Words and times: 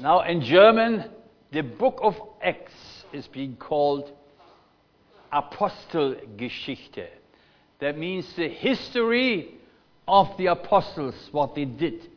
Now, 0.00 0.20
in 0.20 0.42
German, 0.42 1.10
the 1.50 1.62
book 1.62 1.98
of 2.02 2.14
Acts 2.40 2.72
is 3.12 3.26
being 3.26 3.56
called 3.56 4.12
Apostelgeschichte. 5.32 7.08
That 7.80 7.98
means 7.98 8.32
the 8.36 8.48
history 8.48 9.54
of 10.06 10.28
the 10.38 10.46
apostles, 10.46 11.16
what 11.32 11.56
they 11.56 11.64
did. 11.64 12.08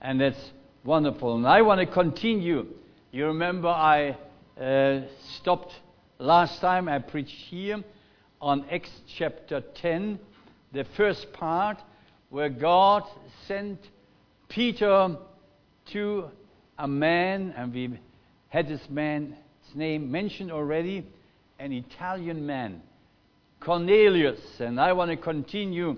And 0.00 0.18
that's 0.18 0.52
wonderful. 0.82 1.36
And 1.36 1.46
I 1.46 1.60
want 1.60 1.80
to 1.80 1.86
continue. 1.86 2.66
You 3.12 3.26
remember 3.26 3.68
I 3.68 4.16
uh, 4.58 5.02
stopped 5.36 5.74
last 6.18 6.60
time, 6.62 6.88
I 6.88 7.00
preached 7.00 7.36
here 7.36 7.84
on 8.40 8.64
Acts 8.70 8.90
chapter 9.14 9.60
10, 9.60 10.18
the 10.72 10.84
first 10.96 11.34
part, 11.34 11.76
where 12.30 12.48
God 12.48 13.04
sent 13.46 13.78
Peter 14.48 15.18
to 15.92 16.30
a 16.78 16.88
man, 16.88 17.54
and 17.56 17.72
we 17.72 17.98
had 18.48 18.68
this 18.68 18.80
man's 18.88 19.34
name 19.74 20.10
mentioned 20.10 20.50
already, 20.50 21.06
an 21.58 21.72
Italian 21.72 22.46
man, 22.46 22.82
Cornelius. 23.60 24.40
And 24.58 24.80
I 24.80 24.92
want 24.92 25.10
to 25.10 25.16
continue 25.16 25.96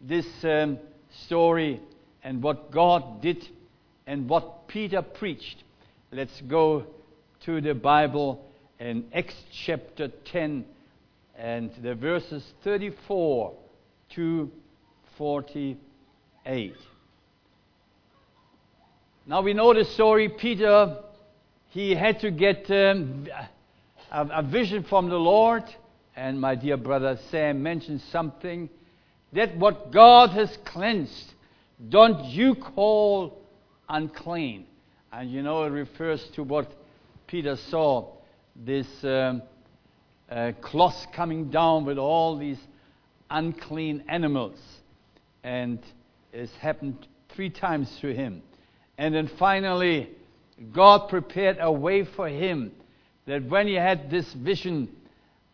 this 0.00 0.26
um, 0.44 0.78
story 1.26 1.80
and 2.22 2.42
what 2.42 2.70
God 2.70 3.22
did 3.22 3.46
and 4.06 4.28
what 4.28 4.68
Peter 4.68 5.02
preached. 5.02 5.62
Let's 6.12 6.40
go 6.42 6.86
to 7.44 7.60
the 7.60 7.74
Bible 7.74 8.44
in 8.78 9.06
Acts 9.12 9.34
chapter 9.66 10.08
10 10.08 10.64
and 11.36 11.70
the 11.82 11.94
verses 11.94 12.44
34 12.64 13.54
to 14.14 14.50
48. 15.16 16.74
Now 19.28 19.42
we 19.42 19.52
know 19.52 19.74
the 19.74 19.84
story. 19.84 20.30
Peter, 20.30 20.96
he 21.68 21.94
had 21.94 22.20
to 22.20 22.30
get 22.30 22.70
um, 22.70 23.28
a, 24.10 24.26
a 24.38 24.42
vision 24.42 24.84
from 24.84 25.10
the 25.10 25.18
Lord, 25.18 25.64
and 26.16 26.40
my 26.40 26.54
dear 26.54 26.78
brother 26.78 27.18
Sam 27.30 27.62
mentioned 27.62 28.00
something 28.10 28.70
that 29.34 29.54
what 29.58 29.90
God 29.92 30.30
has 30.30 30.56
cleansed, 30.64 31.34
don't 31.90 32.24
you 32.24 32.54
call 32.54 33.38
unclean. 33.86 34.64
And 35.12 35.30
you 35.30 35.42
know, 35.42 35.64
it 35.64 35.72
refers 35.72 36.26
to 36.30 36.42
what 36.42 36.72
Peter 37.26 37.56
saw 37.56 38.10
this 38.56 38.86
um, 39.04 39.42
uh, 40.30 40.52
cloth 40.62 41.06
coming 41.12 41.50
down 41.50 41.84
with 41.84 41.98
all 41.98 42.38
these 42.38 42.60
unclean 43.28 44.04
animals. 44.08 44.58
And 45.44 45.80
it's 46.32 46.54
happened 46.54 47.06
three 47.28 47.50
times 47.50 47.94
to 48.00 48.14
him. 48.14 48.40
And 48.98 49.14
then 49.14 49.30
finally, 49.38 50.10
God 50.72 51.08
prepared 51.08 51.58
a 51.60 51.70
way 51.70 52.04
for 52.04 52.28
him 52.28 52.72
that 53.26 53.44
when 53.44 53.68
he 53.68 53.74
had 53.74 54.10
this 54.10 54.30
vision 54.32 54.88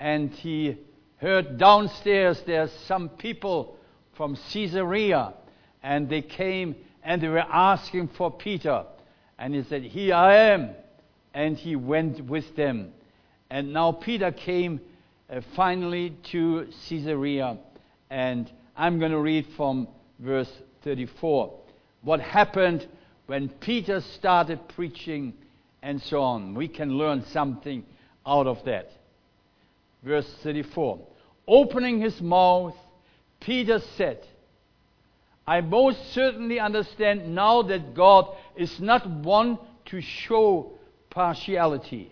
and 0.01 0.31
he 0.31 0.79
heard 1.19 1.59
downstairs 1.59 2.43
there's 2.47 2.73
some 2.87 3.11
people 3.11 3.77
from 4.17 4.37
Caesarea 4.51 5.35
and 5.83 6.09
they 6.09 6.23
came 6.23 6.75
and 7.03 7.21
they 7.21 7.29
were 7.29 7.39
asking 7.39 8.09
for 8.09 8.31
Peter. 8.31 8.85
And 9.39 9.55
he 9.55 9.63
said, 9.65 9.83
Here 9.83 10.15
I 10.15 10.37
am. 10.53 10.71
And 11.35 11.57
he 11.57 11.77
went 11.77 12.25
with 12.25 12.57
them. 12.57 12.93
And 13.51 13.73
now 13.73 13.93
Peter 13.93 14.33
came 14.33 14.81
uh, 15.29 15.41
finally 15.55 16.17
to 16.31 16.69
Caesarea. 16.89 17.59
And 18.09 18.51
I'm 18.77 18.99
going 18.99 19.13
to 19.13 19.19
read 19.19 19.47
from 19.57 19.89
verse 20.19 20.51
34. 20.83 21.53
What 22.03 22.21
happened 22.21 22.87
when 23.27 23.49
Peter 23.49 24.01
started 24.01 24.69
preaching 24.69 25.35
and 25.83 26.01
so 26.03 26.23
on. 26.23 26.55
We 26.55 26.69
can 26.69 26.97
learn 26.97 27.25
something 27.27 27.85
out 28.27 28.47
of 28.47 28.65
that. 28.65 28.91
Verse 30.03 30.29
34. 30.43 30.99
Opening 31.47 32.01
his 32.01 32.21
mouth, 32.21 32.75
Peter 33.41 33.81
said, 33.97 34.27
I 35.47 35.61
most 35.61 36.13
certainly 36.13 36.59
understand 36.59 37.35
now 37.35 37.63
that 37.63 37.95
God 37.95 38.35
is 38.57 38.81
not 38.81 39.09
one 39.09 39.59
to 39.87 40.01
show 40.01 40.73
partiality. 41.11 42.11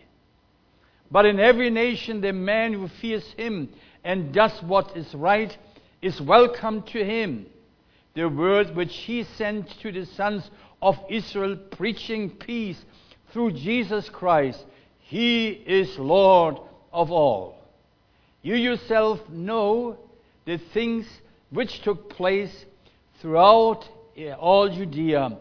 But 1.11 1.25
in 1.27 1.41
every 1.41 1.71
nation, 1.71 2.21
the 2.21 2.33
man 2.33 2.75
who 2.75 2.89
fears 2.89 3.25
him 3.37 3.71
and 4.05 4.35
does 4.35 4.53
what 4.63 4.97
is 4.97 5.15
right 5.15 5.57
is 6.03 6.21
welcome 6.21 6.83
to 6.83 7.05
him. 7.05 7.47
The 8.15 8.29
word 8.29 8.77
which 8.77 8.95
he 8.95 9.25
sent 9.25 9.71
to 9.81 9.93
the 9.93 10.05
sons 10.05 10.51
of 10.83 10.99
Israel, 11.09 11.57
preaching 11.71 12.29
peace 12.29 12.85
through 13.33 13.53
Jesus 13.53 14.11
Christ, 14.11 14.63
he 14.99 15.49
is 15.49 15.99
Lord 15.99 16.57
of 16.93 17.11
all. 17.11 17.57
You 18.43 18.57
yourself 18.57 19.21
know 19.31 19.97
the 20.45 20.59
things 20.59 21.07
which 21.51 21.81
took 21.83 22.11
place 22.11 22.67
throughout 23.21 23.89
eh, 24.17 24.33
all 24.33 24.69
Judea, 24.69 25.39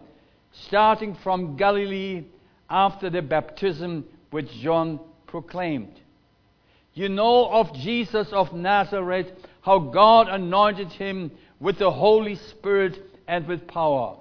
starting 0.51 1.15
from 1.15 1.57
Galilee 1.57 2.23
after 2.69 3.09
the 3.09 3.21
baptism 3.21 4.05
which 4.29 4.51
John 4.61 4.99
proclaimed. 5.25 5.99
You 6.93 7.09
know 7.09 7.49
of 7.49 7.73
Jesus 7.73 8.27
of 8.31 8.53
Nazareth, 8.53 9.31
how 9.61 9.79
God 9.79 10.27
anointed 10.27 10.89
him 10.89 11.31
with 11.59 11.79
the 11.79 11.91
Holy 11.91 12.35
Spirit 12.35 12.99
and 13.27 13.47
with 13.47 13.67
power, 13.67 14.17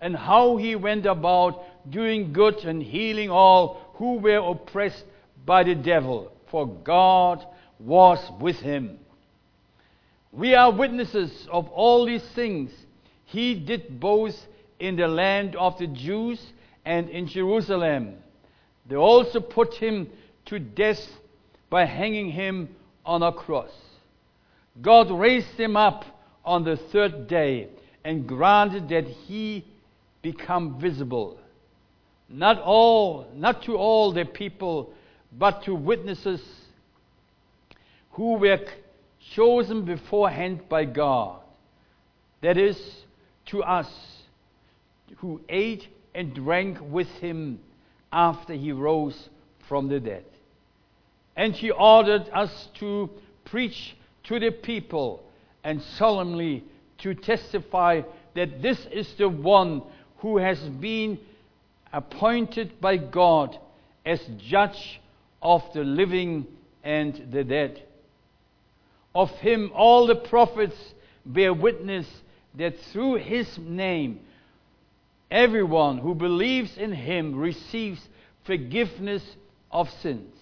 and 0.00 0.16
how 0.16 0.56
he 0.56 0.76
went 0.76 1.06
about 1.06 1.62
doing 1.88 2.32
good 2.32 2.64
and 2.64 2.82
healing 2.82 3.30
all 3.30 3.80
who 3.94 4.18
were 4.18 4.38
oppressed 4.38 5.04
by 5.44 5.62
the 5.62 5.74
devil, 5.74 6.32
for 6.50 6.66
God 6.66 7.44
was 7.78 8.18
with 8.40 8.56
him. 8.56 8.98
We 10.32 10.54
are 10.54 10.70
witnesses 10.70 11.48
of 11.50 11.68
all 11.68 12.04
these 12.04 12.26
things 12.34 12.70
he 13.24 13.54
did 13.54 13.98
both 13.98 14.36
in 14.78 14.96
the 14.96 15.08
land 15.08 15.56
of 15.56 15.78
the 15.78 15.86
Jews 15.86 16.40
and 16.84 17.08
in 17.08 17.26
Jerusalem. 17.26 18.16
They 18.88 18.96
also 18.96 19.40
put 19.40 19.74
him 19.74 20.08
to 20.46 20.58
death 20.58 21.00
by 21.70 21.86
hanging 21.86 22.30
him 22.30 22.68
on 23.04 23.22
a 23.22 23.32
cross. 23.32 23.72
God 24.80 25.10
raised 25.10 25.58
him 25.58 25.76
up 25.76 26.04
on 26.44 26.64
the 26.64 26.76
third 26.76 27.28
day 27.28 27.68
and 28.04 28.28
granted 28.28 28.88
that 28.90 29.06
he 29.06 29.64
become 30.32 30.80
visible. 30.80 31.38
Not 32.28 32.60
all, 32.60 33.28
not 33.32 33.62
to 33.62 33.76
all 33.76 34.12
the 34.12 34.24
people, 34.24 34.92
but 35.30 35.62
to 35.62 35.72
witnesses 35.72 36.42
who 38.10 38.32
were 38.32 38.58
chosen 39.34 39.84
beforehand 39.84 40.68
by 40.68 40.84
God. 40.84 41.38
That 42.40 42.56
is, 42.56 42.76
to 43.46 43.62
us 43.62 43.88
who 45.18 45.40
ate 45.48 45.86
and 46.12 46.34
drank 46.34 46.78
with 46.80 47.08
him 47.20 47.60
after 48.12 48.54
he 48.54 48.72
rose 48.72 49.28
from 49.68 49.88
the 49.88 50.00
dead. 50.00 50.24
And 51.36 51.54
he 51.54 51.70
ordered 51.70 52.28
us 52.32 52.68
to 52.80 53.10
preach 53.44 53.94
to 54.24 54.40
the 54.40 54.50
people 54.50 55.22
and 55.62 55.80
solemnly 55.80 56.64
to 56.98 57.14
testify 57.14 58.02
that 58.34 58.60
this 58.60 58.84
is 58.90 59.14
the 59.14 59.28
one 59.28 59.82
who 60.18 60.38
has 60.38 60.58
been 60.60 61.18
appointed 61.92 62.80
by 62.80 62.96
God 62.96 63.58
as 64.04 64.20
judge 64.38 65.00
of 65.42 65.62
the 65.74 65.84
living 65.84 66.46
and 66.82 67.28
the 67.30 67.44
dead. 67.44 67.82
Of 69.14 69.30
him 69.30 69.72
all 69.74 70.06
the 70.06 70.16
prophets 70.16 70.76
bear 71.24 71.52
witness 71.52 72.06
that 72.54 72.78
through 72.92 73.16
his 73.16 73.58
name, 73.58 74.20
everyone 75.30 75.98
who 75.98 76.14
believes 76.14 76.76
in 76.76 76.92
him 76.92 77.34
receives 77.34 78.00
forgiveness 78.44 79.22
of 79.70 79.90
sins. 80.02 80.34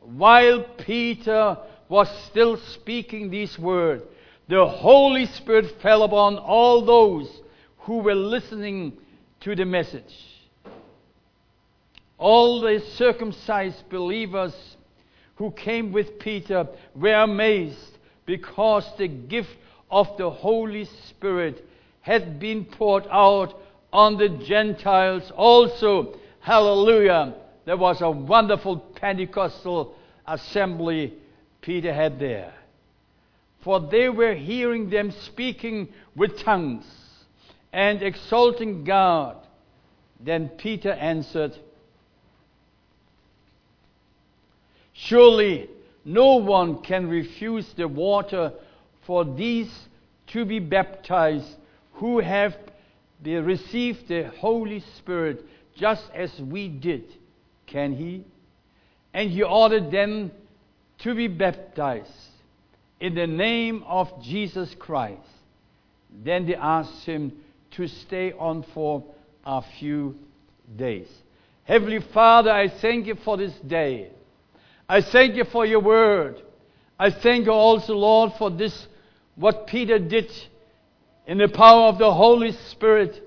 While 0.00 0.64
Peter 0.78 1.58
was 1.88 2.08
still 2.26 2.56
speaking 2.56 3.30
these 3.30 3.58
words, 3.58 4.02
the 4.48 4.66
Holy 4.66 5.26
Spirit 5.26 5.80
fell 5.80 6.02
upon 6.02 6.38
all 6.38 6.84
those 6.84 7.28
who 7.78 7.98
were 7.98 8.14
listening 8.14 8.92
to 9.44 9.54
the 9.54 9.64
message. 9.64 10.14
All 12.16 12.62
the 12.62 12.80
circumcised 12.94 13.86
believers 13.90 14.54
who 15.36 15.50
came 15.50 15.92
with 15.92 16.18
Peter 16.18 16.66
were 16.94 17.12
amazed 17.12 17.98
because 18.24 18.90
the 18.96 19.06
gift 19.06 19.54
of 19.90 20.16
the 20.16 20.30
Holy 20.30 20.86
Spirit 21.08 21.62
had 22.00 22.40
been 22.40 22.64
poured 22.64 23.06
out 23.10 23.60
on 23.92 24.16
the 24.16 24.30
Gentiles 24.30 25.30
also. 25.36 26.16
Hallelujah. 26.40 27.34
There 27.66 27.76
was 27.76 28.00
a 28.00 28.10
wonderful 28.10 28.78
Pentecostal 28.78 29.94
assembly 30.26 31.12
Peter 31.60 31.92
had 31.92 32.18
there. 32.18 32.54
For 33.62 33.78
they 33.78 34.08
were 34.08 34.34
hearing 34.34 34.88
them 34.88 35.10
speaking 35.10 35.88
with 36.16 36.38
tongues 36.38 36.86
and 37.74 38.04
exalting 38.04 38.84
God. 38.84 39.36
Then 40.20 40.48
Peter 40.48 40.92
answered, 40.92 41.58
Surely 44.92 45.68
no 46.04 46.36
one 46.36 46.82
can 46.82 47.08
refuse 47.08 47.66
the 47.76 47.88
water 47.88 48.52
for 49.04 49.24
these 49.24 49.72
to 50.28 50.44
be 50.44 50.60
baptized 50.60 51.56
who 51.94 52.20
have 52.20 52.56
received 53.24 54.06
the 54.06 54.28
Holy 54.38 54.78
Spirit 54.96 55.44
just 55.76 56.04
as 56.14 56.30
we 56.40 56.68
did, 56.68 57.02
can 57.66 57.92
he? 57.92 58.22
And 59.12 59.30
he 59.30 59.42
ordered 59.42 59.90
them 59.90 60.30
to 60.98 61.12
be 61.12 61.26
baptized 61.26 62.12
in 63.00 63.16
the 63.16 63.26
name 63.26 63.82
of 63.84 64.22
Jesus 64.22 64.72
Christ. 64.78 65.20
Then 66.22 66.46
they 66.46 66.54
asked 66.54 67.04
him 67.04 67.32
to 67.76 67.88
stay 67.88 68.32
on 68.32 68.64
for 68.74 69.04
a 69.44 69.62
few 69.78 70.16
days. 70.76 71.08
Heavenly 71.64 72.00
Father, 72.00 72.50
I 72.50 72.68
thank 72.68 73.06
you 73.06 73.14
for 73.16 73.36
this 73.36 73.54
day. 73.66 74.10
I 74.88 75.00
thank 75.00 75.34
you 75.34 75.44
for 75.44 75.64
your 75.64 75.80
word. 75.80 76.42
I 76.98 77.10
thank 77.10 77.46
you 77.46 77.52
also, 77.52 77.94
Lord, 77.94 78.32
for 78.38 78.50
this, 78.50 78.86
what 79.34 79.66
Peter 79.66 79.98
did 79.98 80.30
in 81.26 81.38
the 81.38 81.48
power 81.48 81.88
of 81.88 81.98
the 81.98 82.12
Holy 82.12 82.52
Spirit. 82.70 83.22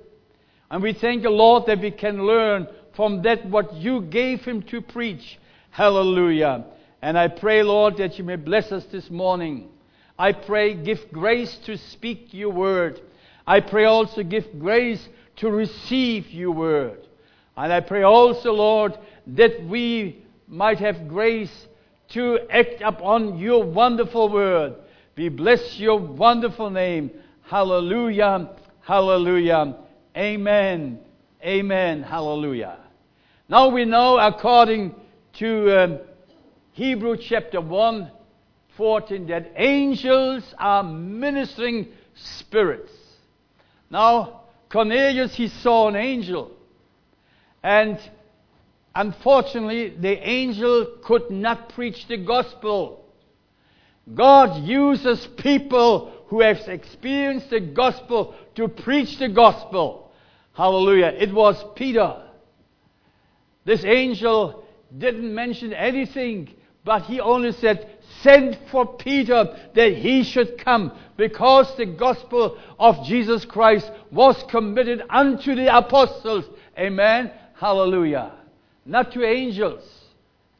And 0.69 0.83
we 0.83 0.93
thank 0.93 1.23
you, 1.23 1.29
Lord, 1.29 1.65
that 1.67 1.81
we 1.81 1.91
can 1.91 2.25
learn 2.25 2.67
from 2.95 3.21
that 3.23 3.45
what 3.47 3.73
you 3.73 4.01
gave 4.01 4.45
him 4.45 4.61
to 4.63 4.81
preach. 4.81 5.39
Hallelujah. 5.71 6.65
And 7.01 7.17
I 7.17 7.27
pray, 7.27 7.63
Lord, 7.63 7.97
that 7.97 8.17
you 8.17 8.23
may 8.23 8.35
bless 8.35 8.71
us 8.71 8.85
this 8.85 9.09
morning. 9.09 9.69
I 10.17 10.31
pray, 10.31 10.73
give 10.73 11.11
grace 11.11 11.57
to 11.65 11.77
speak 11.77 12.33
your 12.33 12.49
word. 12.51 13.01
I 13.47 13.61
pray 13.61 13.85
also, 13.85 14.23
give 14.23 14.59
grace 14.59 15.07
to 15.37 15.49
receive 15.49 16.29
your 16.31 16.51
word. 16.51 17.07
And 17.55 17.71
I 17.71 17.79
pray 17.79 18.03
also, 18.03 18.51
Lord, 18.51 18.97
that 19.27 19.63
we 19.65 20.23
might 20.47 20.79
have 20.79 21.07
grace 21.07 21.67
to 22.09 22.39
act 22.49 22.81
upon 22.81 23.37
your 23.37 23.63
wonderful 23.63 24.29
word. 24.29 24.75
We 25.15 25.29
bless 25.29 25.79
your 25.79 25.97
wonderful 25.97 26.69
name. 26.69 27.09
Hallelujah. 27.43 28.49
Hallelujah. 28.81 29.77
Amen. 30.15 30.99
Amen. 31.43 32.03
Hallelujah. 32.03 32.77
Now 33.49 33.69
we 33.69 33.85
know, 33.85 34.19
according 34.19 34.93
to 35.33 35.83
um, 35.83 35.99
Hebrew 36.73 37.15
chapter 37.17 37.61
1, 37.61 38.11
14, 38.75 39.27
that 39.27 39.53
angels 39.55 40.43
are 40.59 40.83
ministering 40.83 41.87
spirits. 42.13 42.91
Now, 43.89 44.41
Cornelius, 44.69 45.35
he 45.35 45.47
saw 45.47 45.87
an 45.87 45.95
angel. 45.95 46.51
And 47.63 47.99
unfortunately, 48.93 49.89
the 49.89 50.27
angel 50.27 50.97
could 51.03 51.29
not 51.31 51.69
preach 51.69 52.07
the 52.07 52.17
gospel. 52.17 53.05
God 54.13 54.63
uses 54.63 55.27
people 55.37 56.13
who 56.27 56.41
have 56.41 56.57
experienced 56.67 57.49
the 57.49 57.59
gospel 57.59 58.35
to 58.55 58.67
preach 58.67 59.17
the 59.19 59.29
gospel. 59.29 60.11
Hallelujah. 60.53 61.13
It 61.17 61.33
was 61.33 61.63
Peter. 61.75 62.23
This 63.65 63.83
angel 63.83 64.63
didn't 64.97 65.33
mention 65.33 65.73
anything, 65.73 66.53
but 66.83 67.03
he 67.03 67.19
only 67.19 67.51
said, 67.51 67.96
Send 68.21 68.57
for 68.71 68.85
Peter 68.85 69.55
that 69.73 69.93
he 69.93 70.23
should 70.23 70.57
come, 70.57 70.91
because 71.17 71.75
the 71.77 71.85
gospel 71.85 72.57
of 72.79 73.05
Jesus 73.05 73.45
Christ 73.45 73.91
was 74.11 74.41
committed 74.49 75.03
unto 75.09 75.55
the 75.55 75.75
apostles. 75.75 76.45
Amen. 76.77 77.31
Hallelujah. 77.55 78.31
Not 78.85 79.11
to 79.13 79.23
angels. 79.23 79.83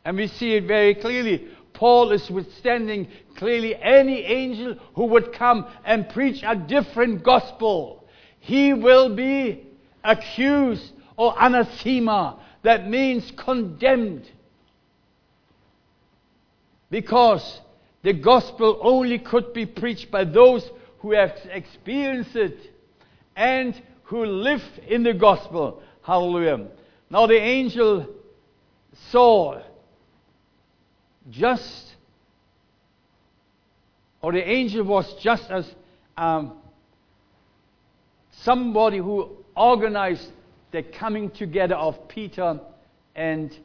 And 0.03 0.17
we 0.17 0.27
see 0.27 0.55
it 0.55 0.65
very 0.65 0.95
clearly. 0.95 1.47
Paul 1.73 2.11
is 2.11 2.29
withstanding 2.29 3.07
clearly 3.35 3.75
any 3.75 4.21
angel 4.23 4.75
who 4.95 5.05
would 5.05 5.31
come 5.33 5.67
and 5.85 6.09
preach 6.09 6.43
a 6.45 6.55
different 6.55 7.23
gospel. 7.23 8.07
He 8.39 8.73
will 8.73 9.15
be 9.15 9.63
accused 10.03 10.91
or 11.17 11.35
anathema. 11.39 12.39
That 12.63 12.89
means 12.89 13.31
condemned. 13.37 14.29
Because 16.89 17.61
the 18.03 18.13
gospel 18.13 18.79
only 18.81 19.19
could 19.19 19.53
be 19.53 19.65
preached 19.65 20.09
by 20.11 20.23
those 20.23 20.69
who 20.99 21.11
have 21.11 21.35
experienced 21.51 22.35
it 22.35 22.57
and 23.35 23.79
who 24.03 24.25
live 24.25 24.63
in 24.87 25.03
the 25.03 25.13
gospel. 25.13 25.81
Hallelujah. 26.01 26.67
Now 27.09 27.27
the 27.27 27.37
angel 27.37 28.07
saw 29.11 29.61
just, 31.29 31.95
or 34.21 34.31
the 34.31 34.49
angel 34.49 34.83
was 34.83 35.13
just 35.21 35.49
as 35.51 35.69
um, 36.15 36.53
somebody 38.43 38.97
who 38.97 39.37
organized 39.55 40.31
the 40.71 40.83
coming 40.83 41.29
together 41.29 41.75
of 41.75 42.07
Peter 42.07 42.59
and 43.15 43.55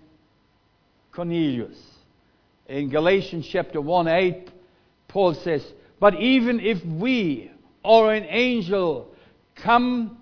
Cornelius. 1.13 1.92
In 2.73 2.89
Galatians 2.89 3.47
chapter 3.47 3.83
1 3.83 4.09
8, 4.09 4.51
Paul 5.07 5.35
says, 5.35 5.63
But 6.01 6.15
even 6.15 6.59
if 6.59 6.83
we 6.83 7.51
or 7.85 8.15
an 8.15 8.25
angel 8.25 9.15
come 9.57 10.17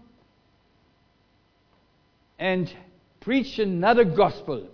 and 2.40 2.68
preach 3.20 3.60
another 3.60 4.02
gospel, 4.02 4.66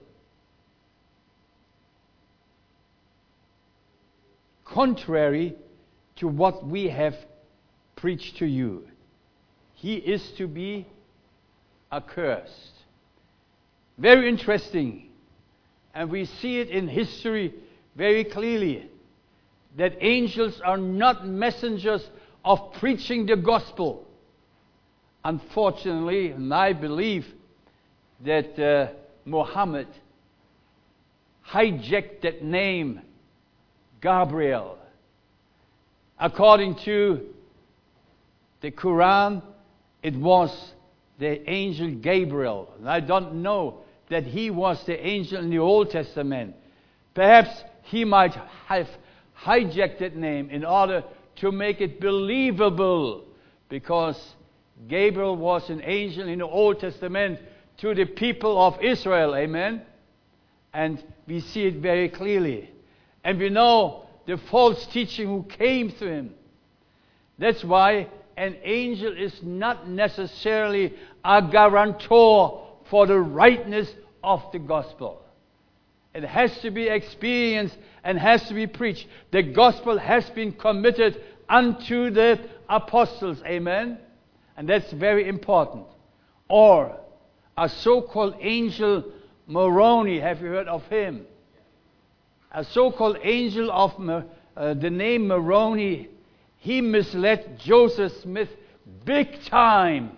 contrary 4.65 5.55
to 6.17 6.29
what 6.29 6.67
we 6.67 6.89
have 6.89 7.15
preached 7.95 8.39
to 8.39 8.47
you, 8.47 8.89
he 9.75 9.97
is 9.97 10.27
to 10.39 10.49
be 10.49 10.87
accursed. 11.93 12.73
Very 13.99 14.31
interesting. 14.31 15.11
And 15.95 16.11
we 16.11 16.25
see 16.25 16.59
it 16.59 16.71
in 16.71 16.89
history 16.89 17.55
very 17.97 18.25
clearly 18.25 18.89
that 19.77 19.97
angels 20.01 20.61
are 20.65 20.77
not 20.77 21.27
messengers 21.27 22.09
of 22.45 22.73
preaching 22.75 23.27
the 23.27 23.37
gospel. 23.37 24.07
Unfortunately, 25.25 26.31
and 26.31 26.53
I 26.53 26.73
believe 26.73 27.27
that 28.25 28.59
uh, 28.59 28.93
Muhammad 29.25 29.89
hijacked 31.51 32.23
that 32.23 32.43
name, 32.43 33.01
Gabriel. 34.01 34.79
According 36.19 36.77
to 36.85 37.27
the 38.61 38.71
Quran, 38.71 39.43
it 40.03 40.15
was 40.15 40.73
the 41.19 41.49
angel 41.51 41.91
Gabriel. 41.97 42.73
I 42.85 43.01
don't 43.01 43.43
know 43.43 43.81
that 44.09 44.25
he 44.25 44.51
was 44.51 44.83
the 44.87 45.05
angel 45.05 45.43
in 45.43 45.51
the 45.51 45.59
Old 45.59 45.91
Testament. 45.91 46.55
Perhaps 47.15 47.65
he 47.87 48.05
might 48.05 48.35
have 48.67 48.89
hijacked 49.43 49.99
that 50.01 50.17
name 50.17 50.51
in 50.51 50.65
order 50.65 51.05
to 51.37 51.53
make 51.53 51.81
it 51.81 52.01
believable 52.01 53.25
because 53.69 54.35
Gabriel 54.89 55.37
was 55.37 55.71
an 55.71 55.81
angel 55.85 56.29
in 56.29 56.41
the 56.41 56.47
Old 56.47 56.81
Testament 56.81 57.39
to 57.79 57.95
the 57.95 58.05
people 58.05 58.61
of 58.61 58.83
Israel. 58.83 59.37
Amen? 59.37 59.83
And 60.73 61.03
we 61.27 61.41
see 61.41 61.65
it 61.67 61.77
very 61.77 62.09
clearly. 62.09 62.71
And 63.23 63.39
we 63.39 63.51
know 63.51 64.07
the 64.27 64.37
false 64.37 64.87
teaching 64.87 65.29
who 65.29 65.45
came 65.45 65.91
to 65.93 66.07
him. 66.09 66.35
That's 67.39 67.65
why 67.65 68.09
an 68.37 68.57
angel 68.65 69.17
is 69.17 69.35
not 69.43 69.89
necessarily 69.89 70.95
a 71.25 71.41
guarantor 71.43 72.67
for 72.91 73.07
the 73.07 73.19
rightness 73.19 73.91
of 74.23 74.43
the 74.53 74.59
gospel. 74.59 75.23
It 76.17 76.25
has 76.25 76.59
to 76.61 76.71
be 76.71 76.89
experienced 76.89 77.77
and 78.03 78.19
has 78.19 78.49
to 78.49 78.55
be 78.55 78.67
preached. 78.67 79.07
The 79.33 79.43
gospel 79.43 79.99
has 79.99 80.25
been 80.31 80.53
committed 80.53 81.21
unto 81.47 82.09
the 82.09 82.41
apostles. 82.71 83.43
Amen? 83.45 83.99
And 84.57 84.67
that's 84.67 84.91
very 84.93 85.29
important. 85.29 85.85
Or 86.49 86.99
a 87.59 87.69
so 87.69 88.01
called 88.01 88.37
angel 88.41 89.05
Moroni. 89.47 90.19
Have 90.19 90.41
you 90.41 90.47
heard 90.47 90.69
of 90.69 90.85
him? 90.85 91.27
A 92.51 92.65
so 92.65 92.91
called 92.91 93.19
angel 93.23 93.71
of 93.71 93.93
uh, 94.57 94.73
the 94.73 94.89
name 94.89 95.29
Moroni. 95.29 96.09
He 96.57 96.81
misled 96.81 97.59
Joseph 97.59 98.13
Smith 98.23 98.49
big 99.05 99.45
time. 99.45 100.13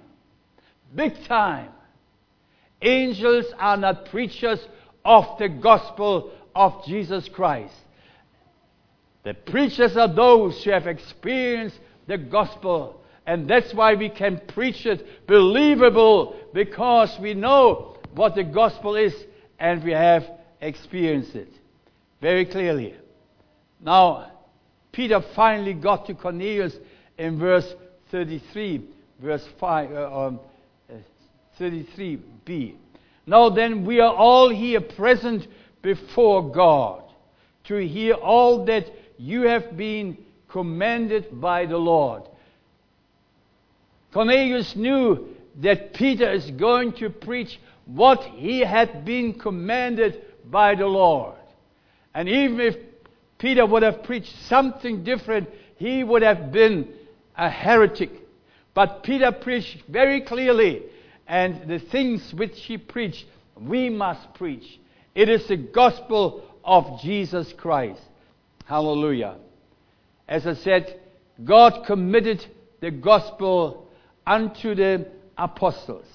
Big 0.95 1.25
time. 1.25 1.71
Angels 2.81 3.47
are 3.59 3.77
not 3.77 4.05
preachers 4.05 4.61
of 5.09 5.39
the 5.39 5.49
gospel 5.49 6.31
of 6.55 6.85
Jesus 6.85 7.29
Christ. 7.29 7.75
The 9.25 9.35
preachers 9.35 9.97
are 9.97 10.13
those 10.13 10.63
who 10.63 10.71
have 10.71 10.87
experienced 10.87 11.79
the 12.07 12.19
gospel 12.19 12.99
And 13.29 13.47
that's 13.47 13.75
why 13.75 13.95
we 13.95 14.09
can 14.09 14.41
preach 14.49 14.87
it 14.87 15.27
believable 15.27 16.35
because 16.55 17.15
we 17.21 17.35
know 17.35 17.99
what 18.15 18.35
the 18.35 18.43
gospel 18.43 18.97
is 18.97 19.15
and 19.59 19.85
we 19.85 19.93
have 19.93 20.25
experienced 20.63 21.35
it 21.35 21.53
very 22.23 22.47
clearly. 22.47 22.95
Now, 23.83 24.33
Peter 24.93 25.23
finally 25.37 25.75
got 25.75 26.07
to 26.07 26.15
Cornelius 26.15 26.75
in 27.19 27.39
verse 27.39 27.71
33, 28.13 28.85
verse 29.21 29.47
5, 29.61 29.93
uh, 29.93 30.27
um, 30.27 30.41
uh, 30.91 30.95
33b. 31.61 32.77
Now 33.29 33.51
then, 33.51 33.85
we 33.85 34.01
are 34.01 34.15
all 34.15 34.49
here 34.49 34.81
present 34.81 35.47
before 35.83 36.51
God 36.51 37.03
to 37.65 37.77
hear 37.77 38.15
all 38.15 38.65
that 38.65 38.91
you 39.19 39.43
have 39.43 39.77
been 39.77 40.17
commanded 40.49 41.39
by 41.39 41.67
the 41.67 41.77
Lord. 41.77 42.23
Cornelius 44.15 44.75
knew 44.75 45.29
that 45.57 45.93
Peter 45.93 46.33
is 46.33 46.51
going 46.53 46.93
to 46.95 47.11
preach 47.11 47.61
what 47.85 48.25
he 48.25 48.61
had 48.61 49.05
been 49.05 49.35
commanded 49.35 50.23
by 50.51 50.75
the 50.75 50.87
Lord. 50.87 51.35
And 52.15 52.31
even 52.31 52.61
if 52.61 52.77
Peter 53.37 53.67
would 53.67 53.83
have 53.83 54.05
preached 54.05 54.35
something 54.47 55.05
different, 55.05 55.51
he 55.77 56.03
would 56.03 56.23
have 56.23 56.51
been 56.51 56.89
a 57.37 57.51
heretic. 57.51 58.11
But 58.73 59.03
Peter 59.03 59.33
preached 59.33 59.83
very 59.87 60.23
clearly, 60.23 60.85
and 61.29 61.69
the 61.69 61.79
things 61.79 62.33
which 62.33 62.59
he 62.65 62.79
preached, 62.79 63.27
we 63.55 63.91
must 63.91 64.33
preach. 64.35 64.81
It 65.15 65.29
is 65.29 65.47
the 65.47 65.57
gospel 65.57 66.43
of 66.65 67.01
Jesus 67.03 67.53
Christ. 67.53 68.01
Hallelujah. 68.65 69.37
As 70.27 70.47
I 70.47 70.55
said, 70.55 70.99
God 71.45 71.85
committed 71.87 72.45
the 72.81 72.91
gospel 72.91 73.89
unto 74.27 74.75
the 74.75 75.07
apostles. 75.37 76.07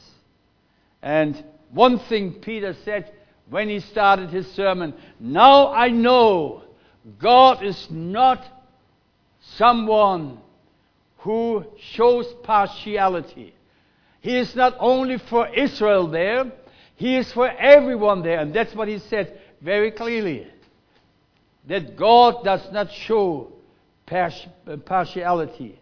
And 1.02 1.44
one 1.72 2.00
thing 2.00 2.34
Peter 2.34 2.76
said 2.84 3.12
when 3.50 3.70
he 3.70 3.80
started 3.80 4.30
his 4.30 4.48
sermon 4.54 4.94
Now 5.20 5.74
I 5.74 5.90
know 5.90 6.64
God 7.20 7.64
is 7.64 7.88
not 7.90 8.46
someone 9.58 10.40
who 11.18 11.66
shows 11.78 12.26
partiality. 12.44 13.54
He 14.24 14.38
is 14.38 14.56
not 14.56 14.78
only 14.80 15.18
for 15.18 15.50
Israel 15.50 16.08
there, 16.08 16.50
he 16.96 17.18
is 17.18 17.32
for 17.34 17.50
everyone 17.50 18.24
there. 18.24 18.40
And 18.40 18.54
that's 18.54 18.74
what 18.74 18.88
he 18.88 19.00
said 19.00 19.38
very 19.62 19.92
clearly. 19.92 20.48
That 21.68 21.98
God 21.98 22.42
does 22.46 22.62
not 22.72 22.90
show 22.90 23.52
uh, 24.10 24.30
partiality. 24.86 25.78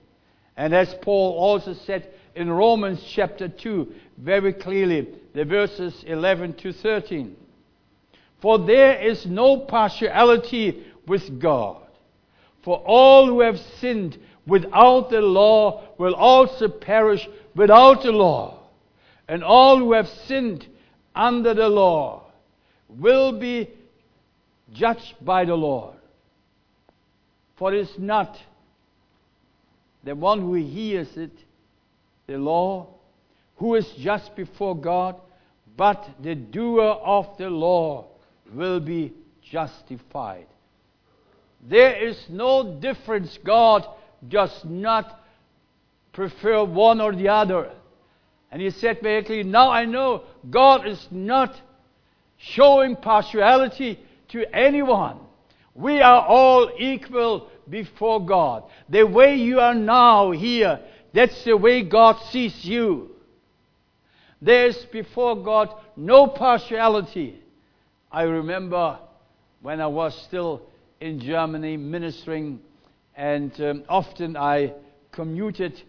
And 0.57 0.73
as 0.73 0.91
Paul 1.03 1.37
also 1.37 1.75
said 1.85 2.09
in 2.33 2.49
Romans 2.51 3.03
chapter 3.13 3.47
2, 3.47 3.93
very 4.17 4.53
clearly, 4.53 5.09
the 5.35 5.45
verses 5.45 6.03
11 6.07 6.55
to 6.55 6.73
13. 6.73 7.35
For 8.41 8.57
there 8.57 8.99
is 8.99 9.27
no 9.27 9.57
partiality 9.57 10.83
with 11.07 11.39
God. 11.39 11.83
For 12.63 12.77
all 12.77 13.27
who 13.27 13.41
have 13.41 13.59
sinned 13.79 14.17
without 14.47 15.11
the 15.11 15.21
law 15.21 15.83
will 15.99 16.15
also 16.15 16.67
perish 16.67 17.27
without 17.55 18.03
the 18.03 18.11
law. 18.11 18.59
And 19.27 19.43
all 19.43 19.77
who 19.77 19.93
have 19.93 20.07
sinned 20.27 20.67
under 21.15 21.53
the 21.53 21.69
law 21.69 22.31
will 22.89 23.39
be 23.39 23.69
judged 24.73 25.15
by 25.21 25.45
the 25.45 25.55
Lord. 25.55 25.95
For 27.57 27.73
it 27.73 27.79
is 27.79 27.93
not 27.97 28.37
the 30.03 30.15
one 30.15 30.41
who 30.41 30.55
hears 30.55 31.15
it, 31.15 31.31
the 32.27 32.37
law, 32.37 32.87
who 33.57 33.75
is 33.75 33.87
just 33.99 34.35
before 34.35 34.75
God, 34.75 35.15
but 35.77 36.09
the 36.21 36.35
doer 36.35 36.83
of 36.83 37.37
the 37.37 37.49
law 37.49 38.07
will 38.53 38.79
be 38.79 39.13
justified. 39.43 40.47
There 41.61 41.95
is 41.95 42.17
no 42.29 42.79
difference. 42.79 43.37
God 43.43 43.85
does 44.27 44.63
not 44.65 45.20
prefer 46.13 46.63
one 46.63 47.01
or 47.01 47.15
the 47.15 47.29
other. 47.29 47.71
And 48.51 48.61
he 48.61 48.69
said 48.69 48.99
very 49.01 49.23
clearly, 49.23 49.49
Now 49.49 49.69
I 49.69 49.85
know 49.85 50.23
God 50.49 50.87
is 50.87 51.07
not 51.09 51.59
showing 52.37 52.95
partiality 52.95 53.99
to 54.29 54.55
anyone. 54.55 55.19
We 55.73 56.01
are 56.01 56.25
all 56.25 56.71
equal 56.77 57.49
before 57.69 58.25
God. 58.25 58.63
The 58.89 59.03
way 59.03 59.35
you 59.35 59.59
are 59.59 59.75
now 59.75 60.31
here, 60.31 60.79
that's 61.13 61.43
the 61.45 61.55
way 61.55 61.83
God 61.83 62.17
sees 62.31 62.65
you. 62.65 63.11
There's 64.41 64.85
before 64.85 65.41
God 65.41 65.69
no 65.95 66.27
partiality. 66.27 67.41
I 68.11 68.23
remember 68.23 68.99
when 69.61 69.79
I 69.79 69.87
was 69.87 70.19
still 70.23 70.63
in 70.99 71.19
Germany 71.19 71.77
ministering, 71.77 72.59
and 73.15 73.59
um, 73.61 73.83
often 73.87 74.35
I 74.35 74.73
commuted 75.11 75.81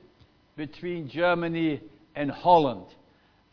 between 0.57 1.09
Germany 1.09 1.81
and 2.15 2.31
Holland. 2.31 2.87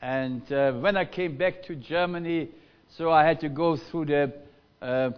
And 0.01 0.50
uh, 0.51 0.74
when 0.74 0.98
I 0.98 1.06
came 1.06 1.38
back 1.38 1.63
to 1.63 1.75
Germany, 1.75 2.50
so 2.98 3.12
I 3.12 3.25
had 3.25 3.39
to 3.41 3.50
go 3.50 3.77
through 3.77 4.06
the 4.06 4.34
uh, 4.82 5.12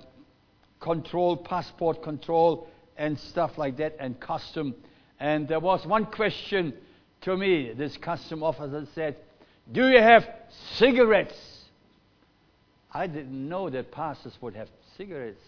control, 0.80 1.38
passport 1.38 2.04
control, 2.04 2.68
and 2.98 3.20
stuff 3.20 3.58
like 3.58 3.78
that, 3.78 3.96
and 4.00 4.20
custom. 4.20 4.76
And 5.20 5.48
there 5.48 5.60
was 5.60 5.86
one 5.86 6.06
question 6.06 6.74
to 7.22 7.38
me. 7.38 7.74
This 7.74 7.98
custom 7.98 8.44
officer 8.44 8.86
said, 8.94 9.18
Do 9.72 9.88
you 9.88 10.00
have 10.00 10.28
cigarettes? 10.76 11.38
I 12.94 13.08
didn't 13.08 13.48
know 13.48 13.70
that 13.70 13.92
pastors 13.92 14.38
would 14.42 14.56
have 14.56 14.68
cigarettes. 14.98 15.44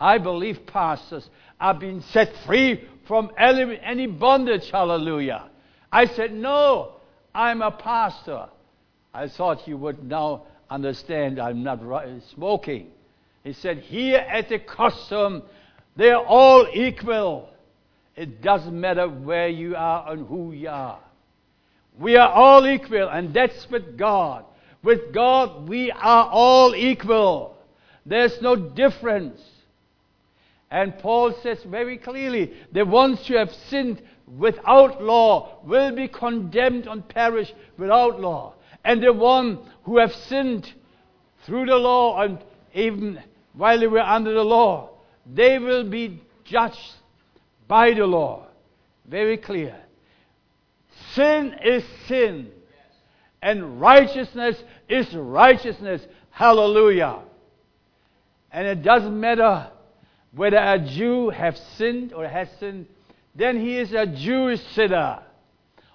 I 0.00 0.18
believe 0.18 0.66
pastors 0.66 1.28
are 1.60 1.74
being 1.74 2.02
set 2.12 2.32
free 2.46 2.84
from 3.06 3.30
any 3.38 4.06
bondage. 4.06 4.70
Hallelujah. 4.70 5.50
I 5.96 6.04
said, 6.08 6.34
No, 6.34 6.92
I'm 7.34 7.62
a 7.62 7.70
pastor. 7.70 8.48
I 9.14 9.28
thought 9.28 9.66
you 9.66 9.78
would 9.78 10.04
now 10.04 10.42
understand 10.68 11.38
I'm 11.40 11.62
not 11.62 11.80
smoking. 12.34 12.88
He 13.42 13.54
said, 13.54 13.78
Here 13.78 14.18
at 14.18 14.50
the 14.50 14.58
custom, 14.58 15.42
they're 15.96 16.18
all 16.18 16.66
equal. 16.70 17.48
It 18.14 18.42
doesn't 18.42 18.78
matter 18.78 19.08
where 19.08 19.48
you 19.48 19.74
are 19.74 20.12
and 20.12 20.28
who 20.28 20.52
you 20.52 20.68
are. 20.68 21.00
We 21.98 22.18
are 22.18 22.28
all 22.28 22.66
equal, 22.66 23.08
and 23.08 23.32
that's 23.32 23.66
with 23.70 23.96
God. 23.96 24.44
With 24.82 25.14
God, 25.14 25.66
we 25.66 25.90
are 25.92 26.28
all 26.28 26.76
equal. 26.76 27.56
There's 28.04 28.42
no 28.42 28.54
difference. 28.54 29.40
And 30.70 30.98
Paul 30.98 31.32
says 31.42 31.62
very 31.64 31.96
clearly 31.96 32.52
the 32.70 32.84
ones 32.84 33.26
who 33.26 33.36
have 33.36 33.54
sinned 33.70 34.02
without 34.26 35.02
law 35.02 35.58
will 35.64 35.94
be 35.94 36.08
condemned 36.08 36.86
and 36.86 37.08
perish 37.08 37.52
without 37.78 38.20
law. 38.20 38.54
And 38.84 39.02
the 39.02 39.12
one 39.12 39.58
who 39.84 39.98
have 39.98 40.12
sinned 40.12 40.72
through 41.44 41.66
the 41.66 41.76
law 41.76 42.20
and 42.22 42.38
even 42.74 43.22
while 43.54 43.78
they 43.78 43.86
were 43.86 44.00
under 44.00 44.34
the 44.34 44.44
law, 44.44 44.90
they 45.26 45.58
will 45.58 45.88
be 45.88 46.22
judged 46.44 46.94
by 47.66 47.94
the 47.94 48.06
law. 48.06 48.46
Very 49.06 49.36
clear. 49.36 49.76
Sin 51.14 51.54
is 51.64 51.84
sin, 52.06 52.50
and 53.40 53.80
righteousness 53.80 54.62
is 54.88 55.14
righteousness. 55.14 56.02
Hallelujah. 56.30 57.20
And 58.52 58.66
it 58.66 58.82
doesn't 58.82 59.18
matter 59.18 59.70
whether 60.32 60.58
a 60.58 60.78
Jew 60.78 61.30
have 61.30 61.56
sinned 61.76 62.12
or 62.12 62.26
has 62.26 62.48
sinned, 62.60 62.86
then 63.36 63.60
he 63.60 63.76
is 63.76 63.92
a 63.92 64.06
Jewish 64.06 64.62
sinner. 64.74 65.22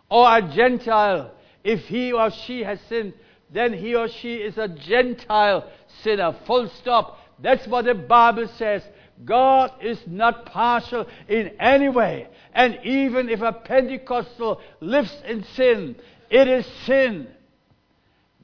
Or 0.09 0.37
a 0.37 0.41
Gentile, 0.41 1.31
if 1.63 1.81
he 1.81 2.11
or 2.11 2.29
she 2.31 2.63
has 2.63 2.79
sinned, 2.89 3.13
then 3.51 3.73
he 3.73 3.95
or 3.95 4.07
she 4.07 4.35
is 4.35 4.57
a 4.57 4.67
Gentile 4.67 5.69
sinner. 6.03 6.35
Full 6.45 6.69
stop. 6.79 7.17
That's 7.39 7.65
what 7.67 7.85
the 7.85 7.95
Bible 7.95 8.47
says. 8.57 8.83
God 9.23 9.71
is 9.81 9.99
not 10.07 10.45
partial 10.45 11.05
in 11.27 11.51
any 11.59 11.89
way. 11.89 12.27
And 12.53 12.79
even 12.83 13.29
if 13.29 13.41
a 13.41 13.53
Pentecostal 13.53 14.61
lives 14.79 15.15
in 15.25 15.43
sin, 15.43 15.95
it 16.29 16.47
is 16.47 16.65
sin. 16.85 17.27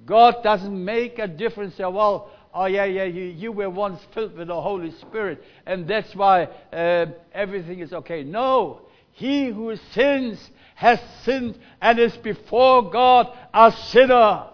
God 0.06 0.44
doesn't 0.44 0.86
make 0.86 1.20
a 1.20 1.28
difference. 1.28 1.78
Well, 1.78 2.32
oh 2.54 2.66
yeah, 2.66 2.86
yeah, 2.86 3.04
you, 3.04 3.24
you 3.24 3.52
were 3.52 3.70
once 3.70 4.00
filled 4.14 4.38
with 4.38 4.48
the 4.48 4.62
Holy 4.62 4.92
Spirit, 4.92 5.44
and 5.66 5.88
that's 5.88 6.16
why 6.16 6.46
uh, 6.72 7.08
everything 7.34 7.80
is 7.80 7.92
okay. 7.92 8.24
No, 8.24 8.87
he 9.18 9.50
who 9.50 9.76
sins 9.94 10.40
has 10.76 11.00
sinned 11.24 11.58
and 11.82 11.98
is 11.98 12.16
before 12.18 12.92
God 12.92 13.36
a 13.52 13.72
sinner, 13.72 14.46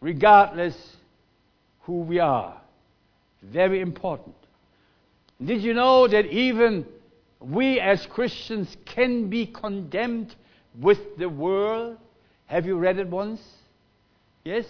regardless 0.00 0.96
who 1.82 2.00
we 2.00 2.20
are. 2.20 2.58
Very 3.42 3.82
important. 3.82 4.34
Did 5.44 5.62
you 5.62 5.74
know 5.74 6.08
that 6.08 6.24
even 6.24 6.86
we 7.38 7.78
as 7.78 8.06
Christians 8.06 8.74
can 8.86 9.28
be 9.28 9.44
condemned 9.44 10.34
with 10.80 11.18
the 11.18 11.28
world. 11.28 11.98
Have 12.46 12.64
you 12.64 12.76
read 12.76 12.98
it 12.98 13.08
once? 13.08 13.42
Yes? 14.42 14.64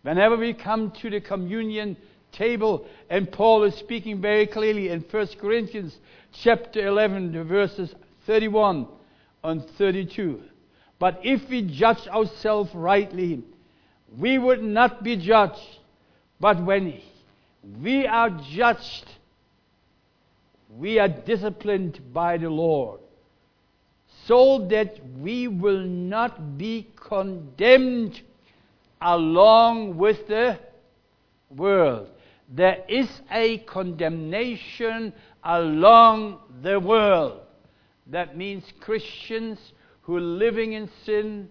Whenever 0.00 0.38
we 0.38 0.54
come 0.54 0.92
to 1.02 1.10
the 1.10 1.20
communion 1.20 1.98
table, 2.32 2.86
and 3.10 3.30
Paul 3.30 3.64
is 3.64 3.74
speaking 3.74 4.22
very 4.22 4.46
clearly 4.46 4.88
in 4.88 5.00
1 5.00 5.26
Corinthians 5.38 5.96
chapter 6.42 6.86
11, 6.86 7.44
verses 7.44 7.94
31 8.26 8.86
and 9.44 9.64
32. 9.78 10.40
But 10.98 11.20
if 11.22 11.48
we 11.48 11.62
judge 11.62 12.06
ourselves 12.08 12.70
rightly, 12.74 13.42
we 14.18 14.38
would 14.38 14.62
not 14.62 15.02
be 15.02 15.16
judged. 15.16 15.60
But 16.40 16.62
when 16.64 17.00
we 17.82 18.06
are 18.06 18.30
judged, 18.52 19.04
we 20.76 20.98
are 20.98 21.08
disciplined 21.08 22.00
by 22.12 22.36
the 22.38 22.50
Lord, 22.50 23.00
so 24.26 24.66
that 24.70 24.98
we 25.18 25.48
will 25.48 25.82
not 25.82 26.58
be 26.58 26.88
condemned 26.96 28.20
along 29.00 29.96
with 29.96 30.26
the 30.28 30.58
world. 31.50 32.08
There 32.48 32.84
is 32.88 33.08
a 33.30 33.58
condemnation 33.58 35.12
along 35.46 36.40
the 36.62 36.78
world. 36.78 37.40
That 38.08 38.36
means 38.36 38.64
Christians 38.80 39.58
who 40.02 40.16
are 40.16 40.20
living 40.20 40.72
in 40.72 40.90
sin 41.04 41.48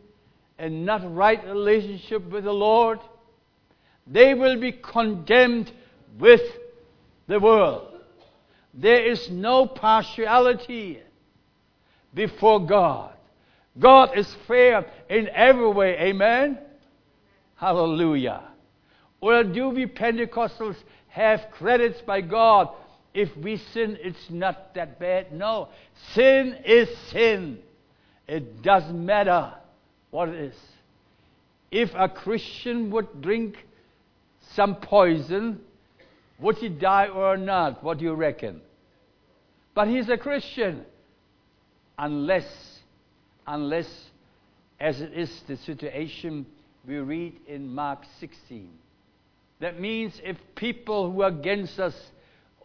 and 0.59 0.85
not 0.85 1.15
right 1.15 1.43
relationship 1.45 2.29
with 2.29 2.43
the 2.43 2.53
Lord, 2.53 2.99
they 4.05 4.33
will 4.33 4.59
be 4.59 4.71
condemned 4.71 5.71
with 6.19 6.41
the 7.27 7.39
world. 7.39 7.87
There 8.73 9.05
is 9.05 9.29
no 9.29 9.65
partiality 9.65 10.99
before 12.13 12.65
God. 12.65 13.13
God 13.77 14.17
is 14.17 14.33
fair 14.47 14.85
in 15.09 15.29
every 15.29 15.69
way. 15.69 15.97
Amen? 15.99 16.57
Hallelujah. 17.55 18.43
Or 19.21 19.43
do 19.43 19.69
we 19.69 19.85
Pentecostals 19.85 20.77
have 21.07 21.47
credits 21.51 22.01
by 22.01 22.21
God? 22.21 22.69
If 23.15 23.35
we 23.37 23.55
sin, 23.55 23.97
it's 24.01 24.29
not 24.29 24.75
that 24.75 24.99
bad. 24.99 25.31
No. 25.31 25.69
Sin 26.11 26.57
is 26.65 26.89
sin. 27.11 27.59
It 28.27 28.61
doesn't 28.61 29.05
matter 29.05 29.53
what 30.11 30.27
it 30.27 30.35
is. 30.35 30.55
If 31.71 31.91
a 31.95 32.09
Christian 32.09 32.91
would 32.91 33.21
drink 33.21 33.55
some 34.51 34.75
poison, 34.75 35.61
would 36.39 36.57
he 36.57 36.67
die 36.67 37.07
or 37.07 37.37
not? 37.37 37.81
What 37.81 37.99
do 37.99 38.03
you 38.03 38.13
reckon? 38.13 38.59
But 39.73 39.87
he's 39.87 40.09
a 40.09 40.17
Christian. 40.17 40.85
Unless, 41.97 42.81
unless, 43.47 43.87
as 44.77 44.99
it 44.99 45.13
is 45.13 45.41
the 45.47 45.55
situation 45.55 46.45
we 46.85 46.97
read 46.97 47.33
in 47.47 47.73
Mark 47.73 48.03
16. 48.19 48.69
That 49.61 49.79
means 49.79 50.19
if 50.21 50.35
people 50.55 51.11
who 51.11 51.21
are 51.21 51.29
against 51.29 51.79
us 51.79 51.95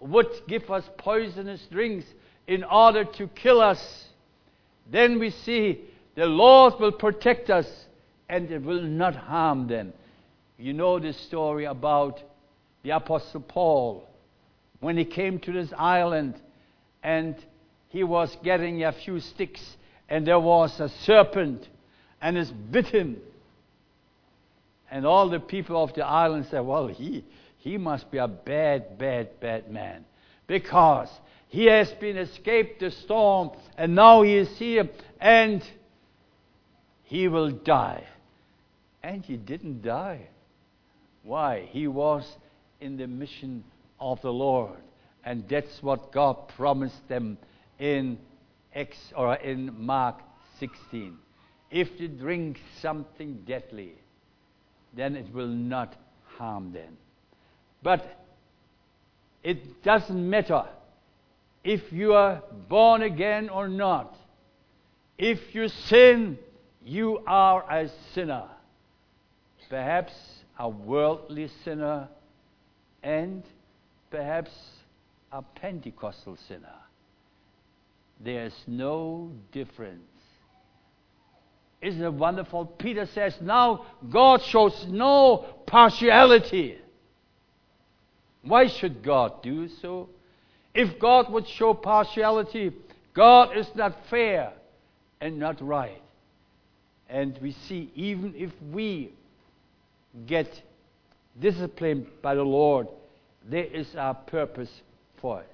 would 0.00 0.28
give 0.48 0.70
us 0.70 0.84
poisonous 0.98 1.66
drinks 1.70 2.06
in 2.46 2.64
order 2.64 3.04
to 3.04 3.28
kill 3.28 3.60
us, 3.60 4.06
then 4.90 5.18
we 5.18 5.30
see 5.30 5.80
the 6.14 6.26
Lord 6.26 6.74
will 6.80 6.92
protect 6.92 7.50
us 7.50 7.66
and 8.28 8.50
it 8.50 8.62
will 8.62 8.82
not 8.82 9.14
harm 9.14 9.68
them. 9.68 9.92
You 10.58 10.72
know 10.72 10.98
the 10.98 11.12
story 11.12 11.64
about 11.64 12.22
the 12.82 12.90
Apostle 12.90 13.40
Paul 13.40 14.08
when 14.80 14.96
he 14.96 15.04
came 15.04 15.38
to 15.40 15.52
this 15.52 15.72
island 15.76 16.34
and 17.02 17.36
he 17.88 18.04
was 18.04 18.36
getting 18.42 18.84
a 18.84 18.92
few 18.92 19.20
sticks 19.20 19.76
and 20.08 20.26
there 20.26 20.40
was 20.40 20.78
a 20.80 20.88
serpent 20.88 21.68
and 22.20 22.36
it 22.36 22.52
bit 22.70 22.86
him. 22.86 23.16
And 24.90 25.06
all 25.06 25.28
the 25.28 25.40
people 25.40 25.82
of 25.82 25.94
the 25.94 26.04
island 26.04 26.46
said, 26.50 26.60
Well, 26.60 26.88
he, 26.88 27.24
he 27.60 27.76
must 27.76 28.10
be 28.10 28.18
a 28.18 28.26
bad, 28.28 28.98
bad, 28.98 29.38
bad 29.38 29.70
man 29.70 30.04
because 30.46 31.08
he 31.48 31.66
has 31.66 31.90
been 31.92 32.16
escaped 32.16 32.80
the 32.80 32.90
storm 32.90 33.50
and 33.76 33.94
now 33.94 34.22
he 34.22 34.34
is 34.36 34.48
here 34.58 34.88
and 35.20 35.62
he 37.04 37.28
will 37.28 37.50
die. 37.50 38.04
And 39.02 39.24
he 39.24 39.36
didn't 39.36 39.82
die. 39.82 40.28
Why? 41.22 41.68
He 41.70 41.86
was 41.86 42.26
in 42.80 42.96
the 42.96 43.06
mission 43.06 43.64
of 43.98 44.22
the 44.22 44.32
Lord. 44.32 44.78
And 45.24 45.44
that's 45.48 45.82
what 45.82 46.12
God 46.12 46.48
promised 46.56 47.08
them 47.08 47.36
in 47.78 48.18
Acts 48.74 49.12
or 49.14 49.34
in 49.34 49.74
Mark 49.84 50.20
16. 50.60 51.16
If 51.70 51.88
you 51.98 52.08
drink 52.08 52.58
something 52.80 53.42
deadly, 53.46 53.94
then 54.94 55.14
it 55.16 55.32
will 55.32 55.48
not 55.48 55.94
harm 56.38 56.72
them. 56.72 56.96
But 57.82 58.04
it 59.42 59.82
doesn't 59.82 60.28
matter 60.30 60.64
if 61.64 61.92
you 61.92 62.14
are 62.14 62.42
born 62.68 63.02
again 63.02 63.48
or 63.48 63.68
not. 63.68 64.16
If 65.18 65.54
you 65.54 65.68
sin, 65.68 66.38
you 66.84 67.20
are 67.26 67.64
a 67.70 67.90
sinner. 68.14 68.44
Perhaps 69.68 70.12
a 70.58 70.68
worldly 70.68 71.48
sinner 71.64 72.08
and 73.02 73.42
perhaps 74.10 74.50
a 75.32 75.42
Pentecostal 75.42 76.36
sinner. 76.48 76.74
There's 78.22 78.54
no 78.66 79.32
difference. 79.52 80.02
Isn't 81.80 82.02
it 82.02 82.12
wonderful? 82.12 82.66
Peter 82.66 83.06
says, 83.06 83.34
now 83.40 83.86
God 84.10 84.42
shows 84.42 84.86
no 84.88 85.46
partiality. 85.66 86.78
Why 88.42 88.68
should 88.68 89.02
God 89.02 89.42
do 89.42 89.68
so? 89.68 90.08
If 90.74 90.98
God 90.98 91.30
would 91.32 91.46
show 91.48 91.74
partiality, 91.74 92.72
God 93.12 93.56
is 93.56 93.68
not 93.74 93.94
fair 94.08 94.52
and 95.20 95.38
not 95.38 95.60
right. 95.60 96.02
And 97.08 97.36
we 97.42 97.52
see, 97.52 97.90
even 97.94 98.34
if 98.36 98.50
we 98.72 99.12
get 100.26 100.48
disciplined 101.38 102.06
by 102.22 102.34
the 102.34 102.42
Lord, 102.42 102.88
there 103.48 103.64
is 103.64 103.88
a 103.94 104.14
purpose 104.14 104.70
for 105.20 105.40
it. 105.40 105.52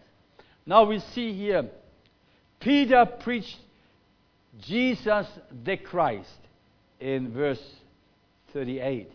Now 0.67 0.85
we 0.85 0.99
see 0.99 1.33
here, 1.33 1.69
Peter 2.61 3.07
preached 3.07 3.59
Jesus 4.61 5.27
the 5.65 5.77
Christ 5.77 6.39
in 7.01 7.33
verse 7.33 7.63
38. 8.53 9.11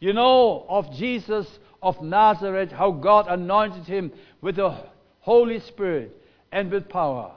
You 0.00 0.12
know 0.12 0.66
of 0.68 0.92
Jesus 0.92 1.46
of 1.84 2.02
Nazareth, 2.02 2.72
how 2.72 2.90
God 2.90 3.26
anointed 3.28 3.84
him 3.84 4.10
with 4.40 4.56
the 4.56 4.74
Holy 5.20 5.60
Spirit 5.60 6.16
and 6.50 6.70
with 6.70 6.88
power, 6.88 7.32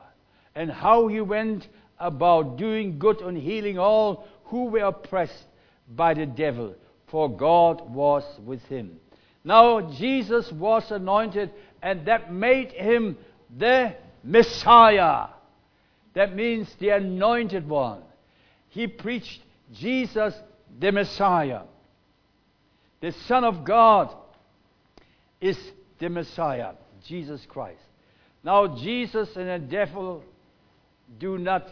and 0.56 0.72
how 0.72 1.08
he 1.08 1.20
went 1.20 1.68
about 2.00 2.58
doing 2.58 2.98
good 2.98 3.20
and 3.22 3.38
healing 3.38 3.78
all 3.78 4.26
who 4.46 4.66
were 4.66 4.86
oppressed 4.86 5.46
by 5.96 6.14
the 6.14 6.26
devil, 6.26 6.74
for 7.08 7.30
God 7.30 7.94
was 7.94 8.24
with 8.46 8.64
him. 8.64 9.00
Now, 9.44 9.82
Jesus 9.82 10.50
was 10.52 10.92
anointed, 10.92 11.52
and 11.82 12.06
that 12.06 12.32
made 12.32 12.72
him 12.72 13.18
the 13.58 13.96
Messiah. 14.24 15.28
That 16.14 16.36
means 16.36 16.74
the 16.80 16.90
anointed 16.90 17.68
one. 17.68 18.02
He 18.70 18.88
preached 18.88 19.42
Jesus 19.74 20.34
the 20.80 20.92
Messiah. 20.92 21.64
The 23.02 23.12
Son 23.12 23.44
of 23.44 23.66
God 23.66 24.16
is 25.40 25.58
the 26.00 26.10
Messiah, 26.10 26.74
Jesus 27.06 27.46
Christ. 27.48 27.82
Now, 28.44 28.78
Jesus 28.78 29.36
and 29.36 29.48
the 29.48 29.68
devil 29.68 30.24
do 31.20 31.38
not 31.38 31.68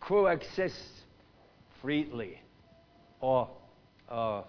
coexist 0.00 0.82
freely 1.80 2.40
or 3.20 3.48
uh, 4.08 4.42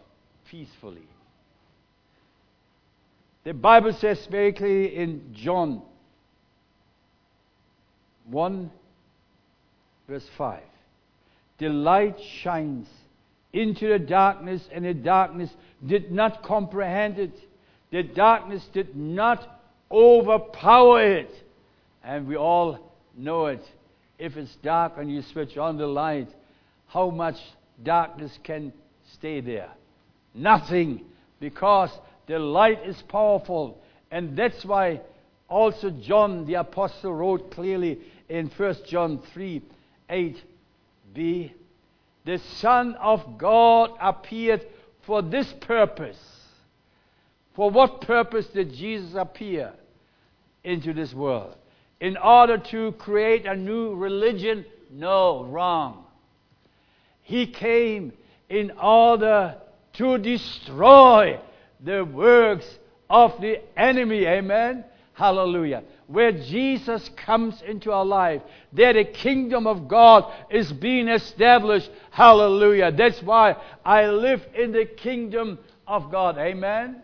peacefully. 0.50 1.08
The 3.44 3.54
Bible 3.54 3.94
says 3.94 4.26
very 4.30 4.54
clearly 4.54 4.96
in 4.96 5.34
John 5.34 5.84
1, 8.26 8.72
verse 10.08 10.28
5 10.38 10.62
The 11.60 11.70
light 11.70 12.20
shines 12.42 12.88
into 13.54 13.88
the 13.88 14.00
darkness, 14.00 14.68
and 14.72 14.84
the 14.84 14.94
darkness 14.94 15.50
did 15.86 16.12
not 16.12 16.44
comprehend 16.44 17.20
it. 17.20 17.40
The 17.96 18.04
darkness 18.04 18.68
did 18.74 18.94
not 18.98 19.62
overpower 19.90 21.02
it. 21.02 21.34
And 22.04 22.28
we 22.28 22.36
all 22.36 22.92
know 23.16 23.46
it. 23.46 23.64
If 24.20 24.36
it's 24.36 24.54
dark 24.58 24.96
and 24.98 25.10
you 25.10 25.22
switch 25.22 25.56
on 25.58 25.78
the 25.78 25.88
light, 25.88 26.28
how 26.88 27.10
much 27.10 27.38
darkness 27.82 28.38
can 28.44 28.74
stay 29.14 29.40
there? 29.40 29.70
Nothing, 30.34 31.06
because 31.40 31.90
the 32.28 32.38
light 32.38 32.86
is 32.86 33.02
powerful. 33.04 33.82
And 34.12 34.36
that's 34.36 34.66
why 34.66 35.00
also 35.48 35.90
John 35.90 36.46
the 36.46 36.56
Apostle 36.56 37.14
wrote 37.14 37.50
clearly 37.52 38.00
in 38.28 38.48
1 38.50 38.76
John 38.90 39.22
3 39.32 39.62
8b, 40.10 41.52
the 42.26 42.38
Son 42.58 42.96
of 42.96 43.38
God 43.38 43.92
appeared 44.02 44.68
for 45.04 45.22
this 45.22 45.50
purpose. 45.62 46.35
For 47.56 47.70
what 47.70 48.02
purpose 48.02 48.48
did 48.48 48.74
Jesus 48.74 49.16
appear 49.16 49.74
into 50.64 50.94
this 50.94 51.14
world? 51.14 51.56
In 52.02 52.18
order 52.18 52.58
to 52.58 52.92
create 52.94 53.46
a 53.46 53.56
new 53.56 53.96
religion? 53.96 54.66
No, 54.92 55.46
wrong. 55.46 56.04
He 57.22 57.48
came 57.48 58.14
in 58.50 58.72
order 58.72 59.56
to 59.94 60.18
destroy 60.18 61.40
the 61.80 62.04
works 62.04 62.68
of 63.10 63.40
the 63.40 63.62
enemy. 63.78 64.26
Amen. 64.26 64.84
Hallelujah. 65.14 65.84
Where 66.08 66.34
Jesus 66.34 67.10
comes 67.16 67.62
into 67.62 67.92
our 67.92 68.06
life, 68.06 68.42
there 68.74 68.94
the 68.94 69.06
kingdom 69.06 69.66
of 69.66 69.88
God 69.88 70.32
is 70.52 70.72
being 70.74 71.08
established. 71.08 71.90
Hallelujah. 72.12 72.92
That's 72.92 73.24
why 73.24 73.56
I 73.86 74.08
live 74.08 74.46
in 74.54 74.74
the 74.74 74.86
kingdom 74.86 75.58
of 75.88 76.12
God. 76.12 76.38
Amen. 76.38 77.02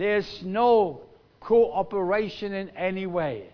There's 0.00 0.40
no 0.42 1.02
cooperation 1.40 2.54
in 2.54 2.70
any 2.70 3.04
way. 3.04 3.50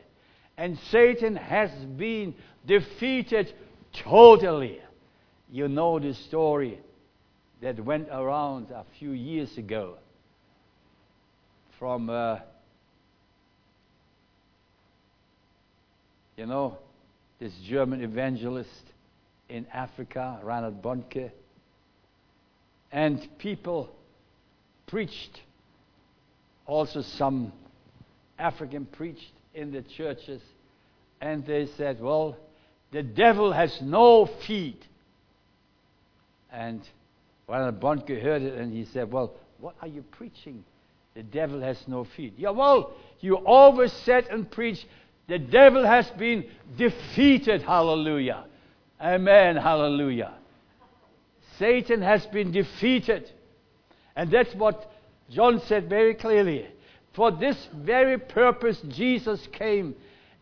And 0.56 0.78
Satan 0.92 1.34
has 1.34 1.72
been 1.72 2.36
defeated 2.64 3.52
totally. 3.92 4.78
You 5.50 5.66
know 5.66 5.98
the 5.98 6.14
story 6.14 6.78
that 7.62 7.84
went 7.84 8.10
around 8.12 8.70
a 8.70 8.84
few 8.96 9.10
years 9.10 9.58
ago 9.58 9.96
from, 11.80 12.10
uh, 12.10 12.38
you 16.36 16.46
know, 16.46 16.78
this 17.40 17.54
German 17.64 18.04
evangelist 18.04 18.84
in 19.48 19.66
Africa, 19.72 20.38
Reinhard 20.44 20.80
Bonnke. 20.80 21.32
And 22.92 23.28
people 23.38 23.90
preached, 24.86 25.40
also 26.66 27.02
some 27.02 27.52
African 28.38 28.86
preached 28.86 29.32
in 29.54 29.72
the 29.72 29.82
churches, 29.82 30.42
and 31.20 31.46
they 31.46 31.66
said, 31.76 32.00
Well, 32.00 32.36
the 32.92 33.02
devil 33.02 33.52
has 33.52 33.80
no 33.82 34.26
feet. 34.46 34.82
And 36.52 36.80
Reinhard 37.48 37.80
Bonnke 37.80 38.20
heard 38.20 38.42
it 38.42 38.54
and 38.54 38.72
he 38.72 38.84
said, 38.84 39.12
Well, 39.12 39.34
what 39.58 39.74
are 39.80 39.88
you 39.88 40.02
preaching? 40.02 40.64
The 41.14 41.22
devil 41.22 41.60
has 41.60 41.78
no 41.86 42.04
feet. 42.04 42.34
Yeah, 42.36 42.50
well, 42.50 42.92
you 43.20 43.36
always 43.36 43.92
said 43.92 44.26
and 44.26 44.50
preached, 44.50 44.84
the 45.28 45.38
devil 45.38 45.84
has 45.84 46.08
been 46.10 46.44
defeated. 46.76 47.62
Hallelujah. 47.62 48.44
Amen. 49.00 49.56
Hallelujah. 49.56 50.34
Satan 51.58 52.02
has 52.02 52.26
been 52.26 52.52
defeated. 52.52 53.30
And 54.14 54.30
that's 54.30 54.54
what 54.54 54.90
John 55.30 55.60
said 55.60 55.88
very 55.88 56.14
clearly. 56.14 56.66
For 57.12 57.30
this 57.30 57.56
very 57.74 58.18
purpose, 58.18 58.80
Jesus 58.88 59.46
came 59.52 59.94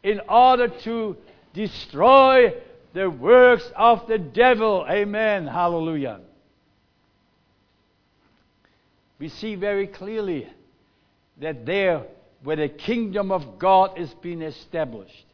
in 0.02 0.20
order 0.28 0.68
to 0.68 1.16
destroy 1.52 2.54
the 2.92 3.08
works 3.08 3.70
of 3.76 4.06
the 4.06 4.18
devil. 4.18 4.84
Amen. 4.88 5.46
Hallelujah. 5.46 6.20
We 9.18 9.28
see 9.28 9.54
very 9.54 9.86
clearly 9.86 10.48
that 11.40 11.64
there, 11.64 12.02
where 12.42 12.56
the 12.56 12.68
kingdom 12.68 13.32
of 13.32 13.58
God 13.58 13.98
is 13.98 14.12
being 14.14 14.42
established, 14.42 15.24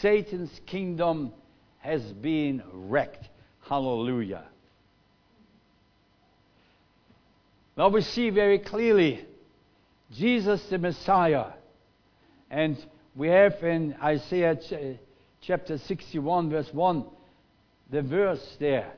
Satan's 0.00 0.60
kingdom 0.66 1.32
has 1.78 2.02
been 2.02 2.62
wrecked. 2.72 3.28
Hallelujah. 3.68 4.44
Now 7.76 7.88
we 7.88 8.00
see 8.00 8.30
very 8.30 8.58
clearly 8.58 9.26
Jesus 10.10 10.62
the 10.68 10.78
Messiah. 10.78 11.46
And 12.50 12.76
we 13.14 13.28
have 13.28 13.62
in 13.62 13.96
Isaiah 14.02 14.58
eh, 14.70 14.94
chapter 15.40 15.78
61, 15.78 16.50
verse 16.50 16.72
1, 16.72 17.04
the 17.90 18.02
verse 18.02 18.56
there. 18.60 18.92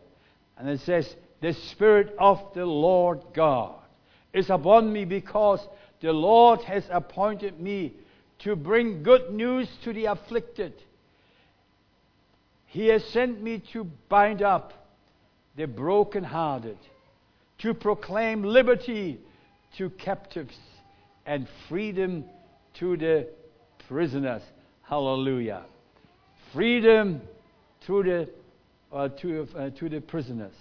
And 0.57 0.69
it 0.69 0.81
says, 0.81 1.15
The 1.41 1.55
Spirit 1.55 2.15
of 2.19 2.41
the 2.55 2.67
Lord 2.67 3.21
God 3.35 3.75
is 4.33 4.51
upon 4.51 4.93
me 4.93 5.05
because 5.05 5.67
the 6.01 6.13
Lord 6.13 6.61
has 6.63 6.85
appointed 6.91 7.59
me 7.61 7.95
to 8.41 8.55
bring 8.55 9.03
good 9.03 9.33
news 9.33 9.69
to 9.85 9.93
the 9.93 10.07
afflicted. 10.07 10.75
He 12.67 12.89
has 12.89 13.05
sent 13.05 13.43
me 13.43 13.63
to 13.73 13.85
bind 14.09 14.43
up 14.43 14.73
the 15.57 15.67
brokenhearted, 15.67 16.79
to 17.59 17.75
proclaim 17.75 18.43
liberty 18.43 19.19
to 19.77 19.91
captives 19.91 20.57
and 21.27 21.47
freedom 21.69 22.25
to 22.75 22.97
the 22.97 23.29
prisoners. 23.89 24.43
Hallelujah. 24.83 25.65
Freedom 26.53 27.21
to 27.87 28.03
the, 28.03 28.29
uh, 28.93 29.09
to, 29.09 29.49
uh, 29.57 29.71
to 29.71 29.89
the 29.89 30.01
prisoners. 30.01 30.55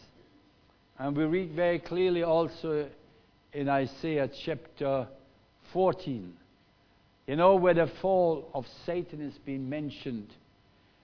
And 0.99 1.15
we 1.15 1.25
read 1.25 1.51
very 1.51 1.79
clearly 1.79 2.23
also 2.23 2.89
in 3.53 3.69
Isaiah 3.69 4.29
chapter 4.45 5.07
14. 5.71 6.33
You 7.27 7.35
know 7.35 7.55
where 7.55 7.73
the 7.73 7.91
fall 8.01 8.49
of 8.53 8.65
Satan 8.85 9.21
is 9.21 9.37
being 9.45 9.69
mentioned. 9.69 10.33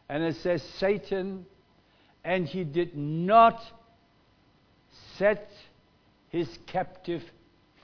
And 0.09 0.23
it 0.23 0.35
says, 0.37 0.63
Satan, 0.79 1.45
and 2.23 2.47
he 2.47 2.63
did 2.63 2.97
not 2.97 3.61
set 5.17 5.49
his 6.33 6.49
captive 6.65 7.21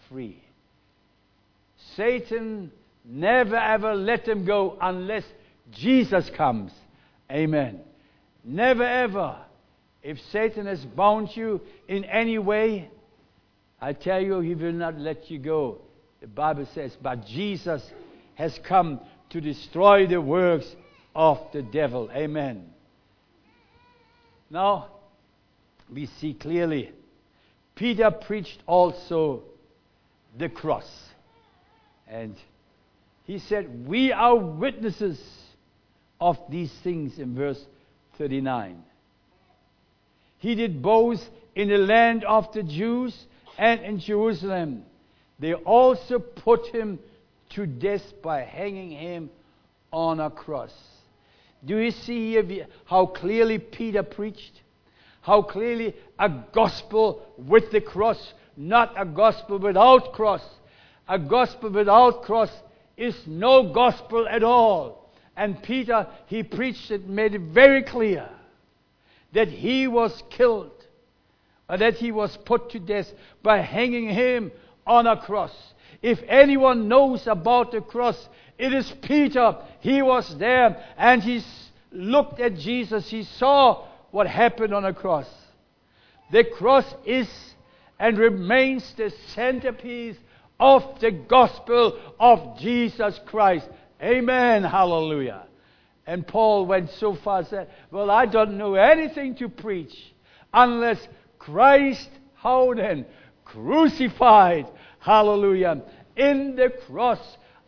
free. 0.10 0.44
Satan 1.96 2.72
never 3.06 3.56
ever 3.56 3.94
let 3.94 4.28
him 4.28 4.44
go 4.44 4.76
unless 4.82 5.24
Jesus 5.72 6.30
comes. 6.36 6.72
Amen. 7.32 7.80
Never 8.44 8.84
ever. 8.84 9.38
If 10.02 10.18
Satan 10.32 10.66
has 10.66 10.84
bound 10.84 11.30
you 11.36 11.62
in 11.88 12.04
any 12.06 12.40
way, 12.40 12.90
I 13.80 13.94
tell 13.94 14.20
you, 14.20 14.40
he 14.40 14.56
will 14.56 14.74
not 14.74 14.98
let 14.98 15.30
you 15.30 15.38
go. 15.38 15.82
The 16.20 16.28
Bible 16.28 16.68
says, 16.74 16.98
but 17.00 17.28
Jesus 17.28 17.84
has 18.34 18.60
come 18.68 19.00
to 19.30 19.40
destroy 19.40 20.08
the 20.08 20.20
works 20.20 20.66
of 21.16 21.38
the 21.54 21.62
devil. 21.62 22.10
Amen. 22.12 22.74
Now, 24.50 24.88
we 25.94 26.08
see 26.20 26.34
clearly, 26.34 26.94
Peter 27.80 28.12
preached 28.12 28.62
also 28.68 29.42
the 30.38 30.50
cross. 30.50 30.86
And 32.10 32.36
he 33.24 33.40
said, 33.40 33.88
We 33.88 34.12
are 34.12 34.36
witnesses 34.36 35.18
of 36.20 36.38
these 36.50 36.74
things 36.84 37.20
in 37.20 37.36
verse 37.36 37.66
39. 38.18 38.84
He 40.40 40.56
did 40.56 40.82
both 40.82 41.22
in 41.56 41.70
the 41.70 41.78
land 41.78 42.26
of 42.26 42.52
the 42.52 42.64
Jews 42.64 43.18
and 43.58 43.80
in 43.80 44.00
Jerusalem. 44.00 44.84
They 45.40 45.54
also 45.54 46.20
put 46.20 46.68
him 46.68 47.00
to 47.52 47.66
death 47.66 48.22
by 48.22 48.42
hanging 48.42 48.92
him 48.92 49.30
on 49.94 50.20
a 50.20 50.30
cross. 50.30 50.74
Do 51.64 51.78
you 51.78 51.92
see 51.92 52.32
here 52.32 52.68
how 52.84 53.06
clearly 53.06 53.58
Peter 53.58 54.04
preached? 54.04 54.64
How 55.22 55.42
clearly 55.42 55.96
a 56.18 56.30
gospel 56.52 57.26
with 57.38 57.72
the 57.72 57.82
cross, 57.82 58.34
not 58.56 58.94
a 58.98 59.06
gospel 59.06 59.60
without 59.60 60.14
cross. 60.14 60.44
A 61.08 61.20
gospel 61.20 61.70
without 61.72 62.24
cross 62.24 62.52
is 62.96 63.16
no 63.26 63.72
gospel 63.74 64.28
at 64.28 64.44
all. 64.44 65.12
And 65.36 65.62
Peter, 65.64 66.08
he 66.28 66.44
preached 66.44 66.92
it, 66.92 67.08
made 67.08 67.34
it 67.34 67.42
very 67.42 67.84
clear 67.84 68.30
that 69.34 69.48
he 69.48 69.88
was 69.88 70.24
killed 70.30 70.72
or 71.70 71.78
that 71.78 71.96
he 71.96 72.12
was 72.12 72.36
put 72.38 72.72
to 72.72 72.80
death 72.80 73.12
by 73.44 73.60
hanging 73.60 74.10
him 74.10 74.52
on 74.86 75.08
a 75.08 75.16
cross. 75.16 75.54
If 76.02 76.20
anyone 76.28 76.88
knows 76.88 77.28
about 77.28 77.72
the 77.72 77.82
cross, 77.82 78.30
it 78.58 78.74
is 78.74 78.92
Peter. 79.02 79.56
He 79.80 80.02
was 80.02 80.38
there 80.38 80.84
and 80.98 81.22
he 81.22 81.42
looked 81.92 82.40
at 82.40 82.56
Jesus. 82.56 83.10
He 83.10 83.24
saw 83.24 83.86
what 84.12 84.28
happened 84.28 84.74
on 84.74 84.84
the 84.84 84.94
cross. 84.94 85.28
The 86.32 86.44
cross 86.44 86.86
is 87.06 87.28
and 88.00 88.18
remains 88.18 88.94
the 88.96 89.12
centerpiece 89.34 90.16
of 90.60 91.00
the 91.00 91.12
gospel 91.12 92.00
of 92.20 92.60
Jesus 92.60 93.20
Christ. 93.26 93.68
Amen. 94.02 94.64
Hallelujah. 94.64 95.46
And 96.06 96.26
Paul 96.26 96.66
went 96.66 96.90
so 96.92 97.16
far 97.16 97.46
said, 97.46 97.70
Well, 97.92 98.10
I 98.10 98.26
don't 98.26 98.58
know 98.58 98.76
anything 98.76 99.36
to 99.36 99.50
preach 99.50 99.96
unless 100.54 101.06
Christ, 101.38 102.10
how 102.36 102.74
then? 102.74 103.06
Crucified. 103.46 104.68
Hallelujah. 105.00 105.84
In 106.16 106.56
the 106.56 106.70
cross, 106.88 107.20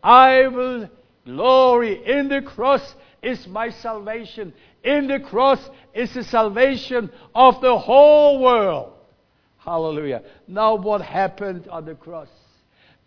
I 0.03 0.47
will 0.47 0.89
Glory. 1.25 2.03
In 2.05 2.29
the 2.29 2.41
cross 2.41 2.95
is 3.21 3.47
my 3.47 3.69
salvation. 3.69 4.53
In 4.83 5.07
the 5.07 5.19
cross 5.19 5.69
is 5.93 6.13
the 6.13 6.23
salvation 6.23 7.11
of 7.35 7.61
the 7.61 7.77
whole 7.77 8.41
world. 8.41 8.93
Hallelujah. 9.57 10.23
Now, 10.47 10.75
what 10.75 11.01
happened 11.01 11.67
on 11.67 11.85
the 11.85 11.93
cross? 11.93 12.29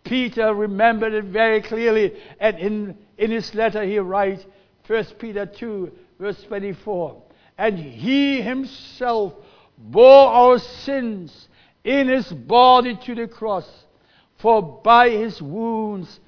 Peter 0.05 0.53
remembered 0.53 1.13
it 1.13 1.25
very 1.25 1.61
clearly, 1.61 2.13
and 2.39 2.57
in, 2.59 2.97
in 3.17 3.31
his 3.31 3.53
letter 3.53 3.83
he 3.83 3.99
writes, 3.99 4.45
1 4.87 5.05
Peter 5.19 5.45
2, 5.45 5.91
verse 6.19 6.41
24, 6.43 7.21
and 7.57 7.77
he 7.77 8.41
himself 8.41 9.33
bore 9.77 10.27
our 10.27 10.59
sins 10.59 11.49
in 11.83 12.07
his 12.07 12.31
body 12.31 12.95
to 13.05 13.15
the 13.15 13.27
cross, 13.27 13.67
for 14.37 14.61
by 14.61 15.09
his 15.09 15.41
wounds 15.41 16.19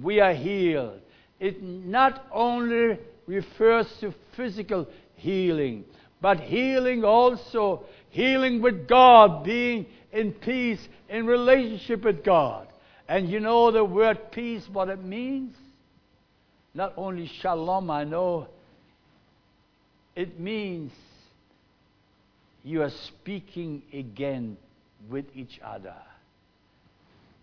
we 0.00 0.20
are 0.20 0.32
healed. 0.32 1.00
It 1.40 1.62
not 1.62 2.26
only 2.32 2.98
refers 3.26 3.86
to 4.00 4.14
physical 4.36 4.86
healing, 5.16 5.84
but 6.20 6.40
healing 6.40 7.04
also, 7.04 7.84
healing 8.10 8.60
with 8.62 8.86
God, 8.86 9.44
being 9.44 9.86
in 10.12 10.32
peace, 10.32 10.88
in 11.08 11.26
relationship 11.26 12.04
with 12.04 12.24
God. 12.24 12.68
And 13.08 13.28
you 13.28 13.40
know 13.40 13.70
the 13.70 13.84
word 13.84 14.30
peace, 14.30 14.66
what 14.72 14.88
it 14.88 15.02
means? 15.02 15.54
Not 16.72 16.94
only 16.96 17.26
shalom, 17.26 17.90
I 17.90 18.04
know, 18.04 18.48
it 20.16 20.40
means 20.40 20.92
you 22.64 22.82
are 22.82 22.90
speaking 22.90 23.82
again 23.92 24.56
with 25.08 25.26
each 25.34 25.60
other. 25.64 25.94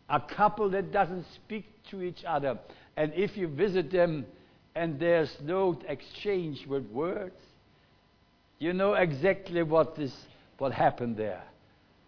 A 0.10 0.20
couple 0.20 0.70
that 0.72 0.92
doesn't 0.92 1.26
speak 1.36 1.66
to 1.92 2.02
each 2.02 2.24
other, 2.26 2.58
and 2.98 3.14
if 3.14 3.38
you 3.38 3.48
visit 3.48 3.92
them 3.92 4.26
and 4.76 5.00
there's 5.00 5.36
no 5.42 5.80
exchange 5.88 6.66
with 6.68 6.86
words, 6.88 7.36
you 8.60 8.74
know 8.74 8.94
exactly 8.94 9.64
what 9.64 9.98
is 9.98 10.16
what 10.58 10.72
happened 10.72 11.18
there. 11.18 11.44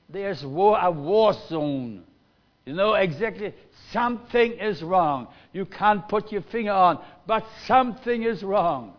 There's 0.10 0.46
war, 0.46 0.78
a 0.80 0.92
war 0.92 1.34
zone. 1.50 2.04
You 2.66 2.74
know 2.74 2.94
exactly 2.94 3.54
something 3.92 4.54
is 4.54 4.82
wrong. 4.84 5.28
You 5.52 5.66
can't 5.66 6.08
put 6.08 6.32
your 6.32 6.44
finger 6.44 6.72
on, 6.72 7.04
but 7.26 7.46
something 7.66 8.24
is 8.24 8.44
wrong. 8.44 8.94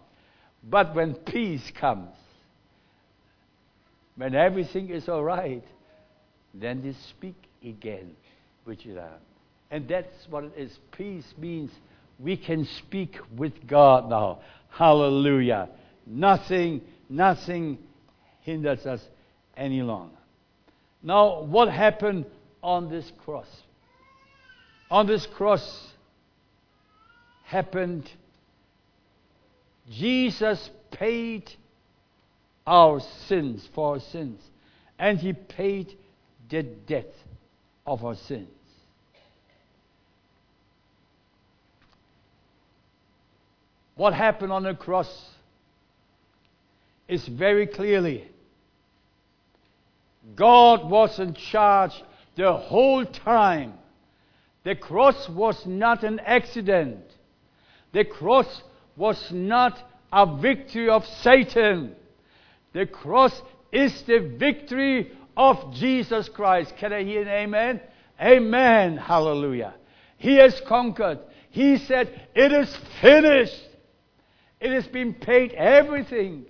But 0.62 0.94
when 0.94 1.14
peace 1.14 1.70
comes, 1.78 2.14
when 4.16 4.34
everything 4.34 4.90
is 4.90 5.08
all 5.08 5.22
right, 5.22 5.64
then 6.52 6.82
they 6.82 6.94
speak 7.10 7.36
again 7.62 8.16
each 8.70 8.86
other. 8.86 9.10
And 9.70 9.88
that's 9.88 10.28
what 10.28 10.44
it 10.44 10.52
is. 10.56 10.78
Peace 10.92 11.34
means 11.38 11.70
we 12.18 12.36
can 12.36 12.64
speak 12.64 13.18
with 13.36 13.66
God 13.66 14.08
now. 14.08 14.40
Hallelujah. 14.70 15.68
Nothing, 16.06 16.82
nothing 17.08 17.78
hinders 18.40 18.86
us 18.86 19.06
any 19.56 19.82
longer. 19.82 20.16
Now, 21.02 21.42
what 21.42 21.68
happened 21.68 22.26
on 22.62 22.88
this 22.90 23.10
cross? 23.24 23.48
On 24.90 25.06
this 25.06 25.26
cross 25.26 25.92
happened, 27.44 28.10
Jesus 29.90 30.70
paid 30.90 31.50
our 32.66 33.00
sins 33.26 33.68
for 33.74 33.94
our 33.94 34.00
sins, 34.00 34.40
and 34.98 35.18
He 35.18 35.32
paid 35.32 35.94
the 36.48 36.62
debt 36.62 37.12
of 37.86 38.04
our 38.04 38.14
sins. 38.14 38.48
What 43.96 44.14
happened 44.14 44.52
on 44.52 44.64
the 44.64 44.74
cross 44.74 45.30
is 47.06 47.26
very 47.26 47.66
clearly 47.66 48.28
God 50.34 50.88
was 50.88 51.18
in 51.18 51.34
charge 51.34 51.92
the 52.36 52.52
whole 52.52 53.04
time. 53.04 53.74
The 54.64 54.74
cross 54.74 55.28
was 55.28 55.66
not 55.66 56.02
an 56.02 56.18
accident. 56.20 57.04
The 57.92 58.04
cross 58.04 58.62
was 58.96 59.30
not 59.30 59.78
a 60.12 60.26
victory 60.40 60.88
of 60.88 61.04
Satan. 61.06 61.94
The 62.72 62.86
cross 62.86 63.40
is 63.70 64.02
the 64.02 64.18
victory 64.38 65.12
of 65.36 65.74
Jesus 65.74 66.28
Christ. 66.28 66.76
Can 66.78 66.92
I 66.92 67.04
hear 67.04 67.22
an 67.22 67.28
amen? 67.28 67.80
Amen. 68.20 68.96
Hallelujah. 68.96 69.74
He 70.16 70.36
has 70.36 70.60
conquered. 70.66 71.18
He 71.50 71.76
said, 71.76 72.28
It 72.34 72.52
is 72.52 72.74
finished. 73.00 73.60
It 74.60 74.70
has 74.70 74.86
been 74.86 75.14
paid 75.14 75.52
everything. 75.52 76.46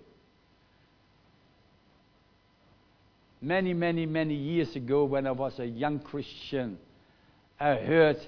Many, 3.41 3.75
many, 3.75 4.07
many 4.07 4.35
years 4.35 4.75
ago, 4.77 5.05
when 5.05 5.27
I 5.27 5.33
was 5.33 5.59
a 5.59 5.67
young 5.67 5.99
Christian, 5.99 6.79
I 7.61 7.75
heard 7.75 8.19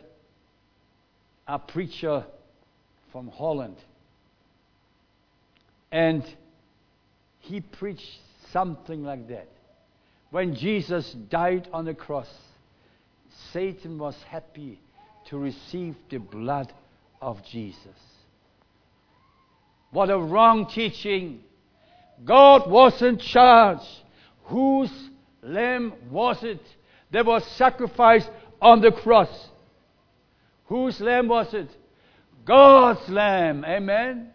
a 1.46 1.58
preacher 1.58 2.24
from 3.12 3.28
Holland. 3.28 3.76
And 5.90 6.24
he 7.40 7.60
preached 7.60 8.18
something 8.52 9.04
like 9.04 9.28
that. 9.28 9.48
When 10.30 10.54
Jesus 10.54 11.12
died 11.30 11.68
on 11.72 11.84
the 11.84 11.94
cross, 11.94 12.28
Satan 13.52 13.98
was 13.98 14.16
happy 14.28 14.80
to 15.28 15.38
receive 15.38 15.94
the 16.10 16.18
blood 16.18 16.72
of 17.22 17.42
Jesus. 17.44 17.98
What 19.96 20.10
a 20.10 20.18
wrong 20.18 20.66
teaching. 20.66 21.40
God 22.22 22.70
was 22.70 23.00
in 23.00 23.16
charge. 23.16 23.80
Whose 24.44 24.92
lamb 25.42 25.94
was 26.10 26.44
it 26.44 26.60
that 27.12 27.24
was 27.24 27.42
sacrificed 27.52 28.28
on 28.60 28.82
the 28.82 28.92
cross? 28.92 29.48
Whose 30.66 31.00
lamb 31.00 31.28
was 31.28 31.54
it? 31.54 31.70
God's 32.44 33.08
lamb. 33.08 33.64
Amen. 33.64 34.32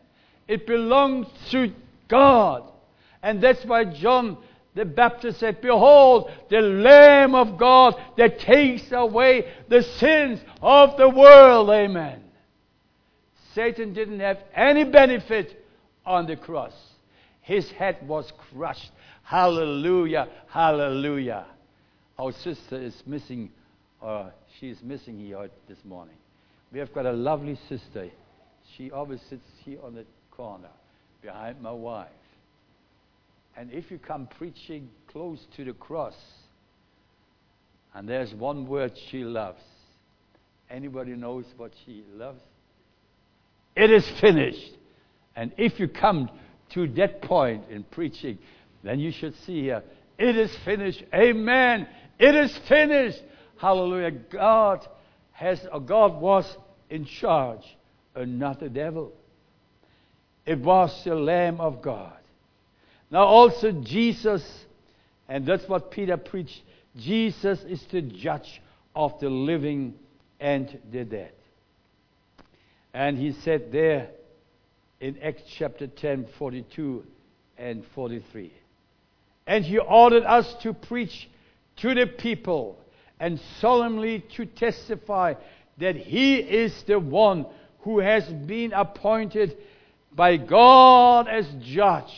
It 0.47 0.65
belonged 0.65 1.28
to 1.52 1.71
God. 2.08 2.63
And 3.21 3.39
that's 3.39 3.63
why 3.63 3.84
John 3.84 4.39
the 4.74 4.86
Baptist 4.86 5.41
said, 5.41 5.62
Behold, 5.62 6.32
the 6.50 6.62
Lamb 6.62 7.36
of 7.36 7.60
God 7.60 8.02
that 8.17 8.39
takes 8.39 8.91
away 8.91 9.54
the 9.69 9.84
sins 9.84 10.39
of 10.60 10.97
the 10.97 11.10
world. 11.10 11.69
Amen. 11.69 12.31
Satan 13.54 13.94
didn't 13.94 14.20
have 14.20 14.40
any 14.56 14.84
benefit 14.84 15.66
on 16.06 16.26
the 16.26 16.36
cross. 16.36 16.74
His 17.42 17.70
head 17.72 17.98
was 18.08 18.32
crushed. 18.52 18.92
Hallelujah, 19.24 20.28
hallelujah. 20.48 21.46
Our 22.18 22.32
sister 22.32 22.82
is 22.82 22.96
missing, 23.06 23.52
uh, 24.02 24.30
she 24.60 24.70
is 24.70 24.82
missing 24.84 25.20
here 25.20 25.50
this 25.68 25.78
morning. 25.84 26.16
We 26.72 26.80
have 26.80 26.94
got 26.94 27.06
a 27.06 27.12
lovely 27.12 27.60
sister. 27.68 28.10
She 28.76 28.92
always 28.92 29.22
sits 29.30 29.48
here 29.66 29.80
on 29.84 29.96
the 29.96 30.06
corner 30.32 30.70
behind 31.22 31.62
my 31.62 31.72
wife. 31.72 32.08
And 33.58 33.72
if 33.72 33.92
you 33.92 33.98
come 33.98 34.28
preaching 34.38 34.90
close 35.08 35.46
to 35.58 35.66
the 35.66 35.74
cross, 35.74 36.16
and 37.94 38.08
there's 38.08 38.34
one 38.34 38.68
word 38.68 38.94
she 39.10 39.24
loves. 39.24 39.62
Anybody 40.70 41.12
knows 41.12 41.46
what 41.58 41.74
she 41.86 42.04
loves? 42.14 42.40
It 43.76 43.92
is 43.92 44.08
finished. 44.20 44.78
And 45.36 45.54
if 45.58 45.80
you 45.80 45.88
come 45.88 46.30
to 46.74 46.88
that 46.90 47.22
point 47.22 47.64
in 47.70 47.84
preaching, 47.84 48.38
then 48.84 49.00
you 49.00 49.12
should 49.12 49.36
see 49.46 49.62
here, 49.64 49.84
it 50.18 50.38
is 50.38 50.56
finished. 50.66 51.04
Amen. 51.14 51.88
It 52.20 52.36
is 52.36 52.58
finished. 52.68 53.22
Hallelujah. 53.58 54.12
God 54.12 54.88
has, 55.32 55.66
or 55.72 55.80
God 55.80 56.22
was 56.22 56.46
in 56.90 57.06
charge, 57.06 57.64
and 58.16 58.40
not 58.40 58.60
the 58.60 58.70
devil. 58.70 59.14
It 60.46 60.60
was 60.60 61.04
the 61.04 61.16
Lamb 61.16 61.62
of 61.62 61.82
God. 61.82 62.18
Now, 63.10 63.24
also, 63.24 63.72
Jesus, 63.72 64.44
and 65.28 65.46
that's 65.46 65.68
what 65.68 65.92
Peter 65.92 66.18
preached 66.18 66.62
Jesus 66.98 67.60
is 67.62 67.82
the 67.92 68.02
judge 68.02 68.62
of 68.96 69.20
the 69.20 69.30
living 69.30 69.96
and 70.40 70.80
the 70.92 71.06
dead. 71.06 71.32
And 72.93 73.17
he 73.17 73.32
said 73.32 73.71
there 73.71 74.10
in 74.99 75.17
Acts 75.21 75.43
chapter 75.58 75.88
10, 75.88 76.27
42 76.38 77.04
and 77.58 77.86
43. 77.95 78.54
And 79.47 79.65
he 79.65 79.77
ordered 79.77 80.23
us 80.23 80.54
to 80.62 80.73
preach 80.73 81.30
to 81.77 81.93
the 81.93 82.06
people 82.06 82.77
and 83.19 83.39
solemnly 83.60 84.23
to 84.36 84.45
testify 84.45 85.36
that 85.77 85.95
he 85.95 86.36
is 86.36 86.84
the 86.84 86.99
one 86.99 87.45
who 87.82 87.99
has 87.99 88.25
been 88.25 88.73
appointed 88.73 89.58
by 90.13 90.38
God 90.38 91.27
as 91.27 91.47
judge. 91.62 92.13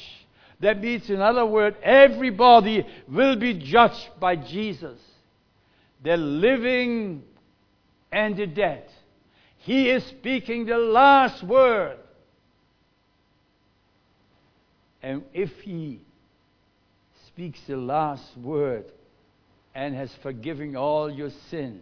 That 0.60 0.82
means, 0.82 1.10
in 1.10 1.22
other 1.22 1.46
words, 1.46 1.78
everybody 1.84 2.86
will 3.08 3.36
be 3.36 3.54
judged 3.54 4.10
by 4.20 4.36
Jesus. 4.36 5.00
The 6.04 6.18
living 6.18 7.24
and 8.12 8.36
the 8.36 8.48
dead. 8.48 8.86
He 9.64 9.90
is 9.90 10.04
speaking 10.04 10.66
the 10.66 10.78
last 10.78 11.42
word. 11.42 11.98
And 15.02 15.24
if 15.34 15.52
He 15.62 16.02
speaks 17.28 17.60
the 17.66 17.78
last 17.78 18.38
word 18.38 18.86
and 19.74 19.96
has 19.96 20.14
forgiven 20.22 20.76
all 20.76 21.10
your 21.10 21.30
sins, 21.50 21.82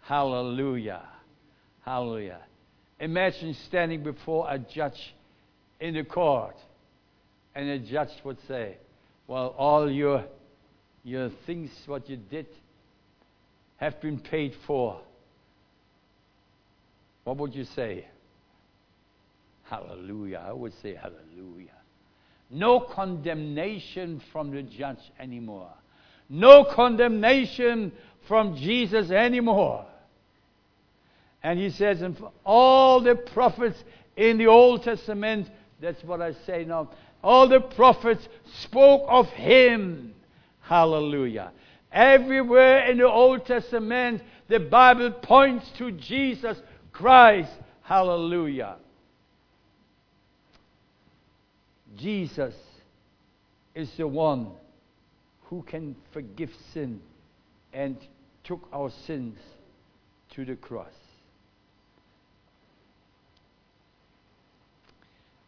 hallelujah, 0.00 1.02
hallelujah. 1.84 2.40
Imagine 2.98 3.54
standing 3.66 4.02
before 4.02 4.46
a 4.50 4.58
judge 4.58 5.14
in 5.80 5.94
the 5.94 6.04
court, 6.04 6.56
and 7.54 7.68
the 7.68 7.90
judge 7.90 8.12
would 8.24 8.38
say, 8.48 8.78
Well, 9.26 9.54
all 9.58 9.90
your, 9.90 10.24
your 11.04 11.30
things, 11.44 11.70
what 11.86 12.08
you 12.08 12.16
did, 12.16 12.46
have 13.76 14.00
been 14.00 14.18
paid 14.18 14.54
for. 14.66 15.02
What 17.24 17.36
would 17.36 17.54
you 17.54 17.64
say? 17.64 18.06
Hallelujah. 19.64 20.42
I 20.46 20.52
would 20.52 20.72
say 20.82 20.94
hallelujah. 20.94 21.70
No 22.50 22.80
condemnation 22.80 24.20
from 24.32 24.50
the 24.50 24.62
judge 24.62 24.98
anymore. 25.18 25.70
No 26.28 26.64
condemnation 26.64 27.92
from 28.26 28.56
Jesus 28.56 29.10
anymore. 29.10 29.86
And 31.42 31.58
he 31.58 31.70
says, 31.70 32.02
and 32.02 32.20
all 32.44 33.00
the 33.00 33.14
prophets 33.14 33.82
in 34.16 34.38
the 34.38 34.46
Old 34.46 34.82
Testament, 34.82 35.48
that's 35.80 36.02
what 36.04 36.20
I 36.20 36.32
say 36.46 36.64
now, 36.64 36.90
all 37.22 37.48
the 37.48 37.60
prophets 37.60 38.28
spoke 38.62 39.04
of 39.08 39.28
him. 39.30 40.14
Hallelujah. 40.60 41.52
Everywhere 41.92 42.90
in 42.90 42.98
the 42.98 43.08
Old 43.08 43.46
Testament, 43.46 44.22
the 44.48 44.60
Bible 44.60 45.10
points 45.10 45.70
to 45.78 45.92
Jesus 45.92 46.58
Christ. 47.00 47.50
Hallelujah. 47.82 48.76
Jesus 51.96 52.54
is 53.74 53.90
the 53.96 54.06
one 54.06 54.48
who 55.44 55.62
can 55.62 55.96
forgive 56.12 56.50
sin 56.74 57.00
and 57.72 57.96
took 58.44 58.68
our 58.70 58.90
sins 59.06 59.38
to 60.34 60.44
the 60.44 60.56
cross. 60.56 60.92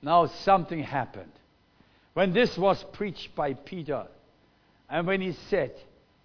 Now 0.01 0.27
something 0.27 0.83
happened. 0.83 1.33
When 2.15 2.33
this 2.33 2.57
was 2.57 2.83
preached 2.93 3.35
by 3.37 3.53
Peter, 3.53 4.07
and 4.89 5.07
when 5.07 5.21
he 5.21 5.33
said, 5.51 5.73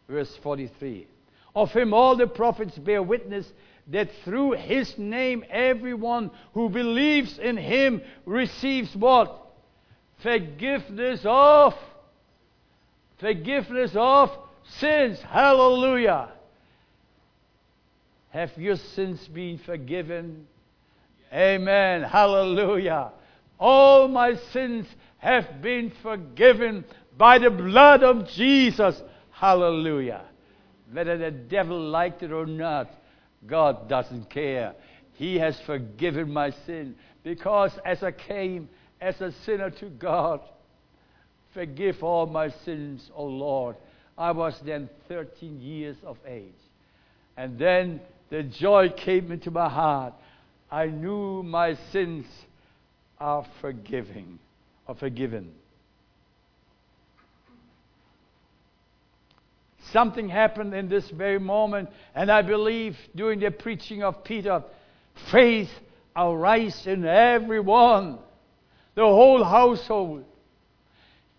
verse 0.08 0.34
43, 0.42 1.06
of 1.54 1.72
him 1.72 1.94
all 1.94 2.16
the 2.16 2.28
prophets 2.28 2.78
bear 2.78 3.04
witness 3.04 3.52
that 3.90 4.10
through 4.24 4.52
his 4.54 4.98
name 4.98 5.44
everyone 5.50 6.32
who 6.54 6.70
believes 6.70 7.40
in 7.40 7.58
him 7.58 8.02
receives 8.26 8.96
what? 8.96 9.46
Forgiveness 10.22 11.22
of 11.24 11.74
forgiveness 13.20 13.92
of 13.96 14.32
sins. 14.80 15.20
Hallelujah. 15.22 16.30
Have 18.30 18.52
your 18.58 18.76
sins 18.76 19.28
been 19.28 19.58
forgiven? 19.58 20.48
Amen. 21.34 22.04
Hallelujah. 22.04 23.12
All 23.60 24.08
my 24.08 24.36
sins 24.36 24.86
have 25.18 25.62
been 25.62 25.92
forgiven 26.04 26.86
by 27.18 27.40
the 27.40 27.50
blood 27.50 28.04
of 28.04 28.28
Jesus. 28.30 29.02
Hallelujah. 29.32 30.22
Whether 30.92 31.18
the 31.18 31.32
devil 31.32 31.80
liked 31.80 32.24
it 32.24 32.32
or 32.32 32.46
not, 32.46 32.90
God 33.46 33.88
doesn't 33.88 34.30
care. 34.30 34.74
He 35.14 35.38
has 35.40 35.60
forgiven 35.62 36.32
my 36.32 36.52
sin 36.66 36.96
because 37.24 37.72
as 37.86 38.04
I 38.04 38.12
came 38.12 38.70
as 39.02 39.20
a 39.22 39.32
sinner 39.46 39.70
to 39.72 39.90
God, 39.90 40.42
forgive 41.54 42.04
all 42.04 42.26
my 42.26 42.50
sins, 42.66 43.10
O 43.16 43.26
Lord. 43.26 43.76
I 44.18 44.32
was 44.32 44.60
then 44.66 44.90
13 45.08 45.62
years 45.62 45.98
of 46.04 46.18
age. 46.26 46.54
And 47.36 47.60
then 47.60 48.02
the 48.30 48.44
joy 48.44 48.90
came 48.90 49.32
into 49.32 49.52
my 49.52 49.70
heart. 49.70 50.14
I 50.72 50.88
knew 50.88 51.44
my 51.44 51.78
sins 51.92 52.26
are 53.20 53.46
forgiving, 53.62 54.40
are 54.88 54.96
forgiven. 54.96 55.52
Something 59.92 60.28
happened 60.28 60.74
in 60.74 60.90
this 60.90 61.10
very 61.10 61.40
moment, 61.40 61.90
and 62.14 62.32
I 62.32 62.42
believe 62.42 62.98
during 63.16 63.40
the 63.40 63.52
preaching 63.52 64.04
of 64.04 64.24
Peter, 64.24 64.64
faith 65.32 65.70
arise 66.16 66.86
in 66.86 67.06
everyone, 67.06 68.20
the 68.96 69.04
whole 69.04 69.44
household, 69.44 70.26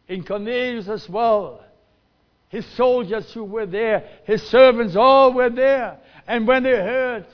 in 0.09 0.25
Cornelius 0.25 0.89
as 0.89 1.09
well. 1.09 1.65
His 2.49 2.65
soldiers 2.77 3.31
who 3.33 3.45
were 3.45 3.67
there, 3.67 4.09
his 4.25 4.43
servants 4.45 4.97
all 4.97 5.35
were 5.35 5.51
there. 5.51 5.99
And 6.27 6.47
when 6.47 6.63
they 6.63 6.71
heard 6.71 7.27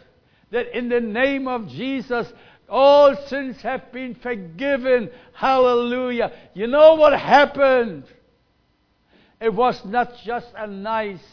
that 0.50 0.76
in 0.76 0.88
the 0.88 1.00
name 1.00 1.46
of 1.46 1.68
Jesus, 1.68 2.32
all 2.68 3.14
sins 3.28 3.60
have 3.62 3.92
been 3.92 4.16
forgiven, 4.16 5.10
hallelujah. 5.32 6.32
You 6.54 6.66
know 6.66 6.94
what 6.94 7.12
happened? 7.12 8.04
It 9.40 9.52
was 9.52 9.84
not 9.84 10.12
just 10.24 10.46
a 10.56 10.66
nice 10.66 11.24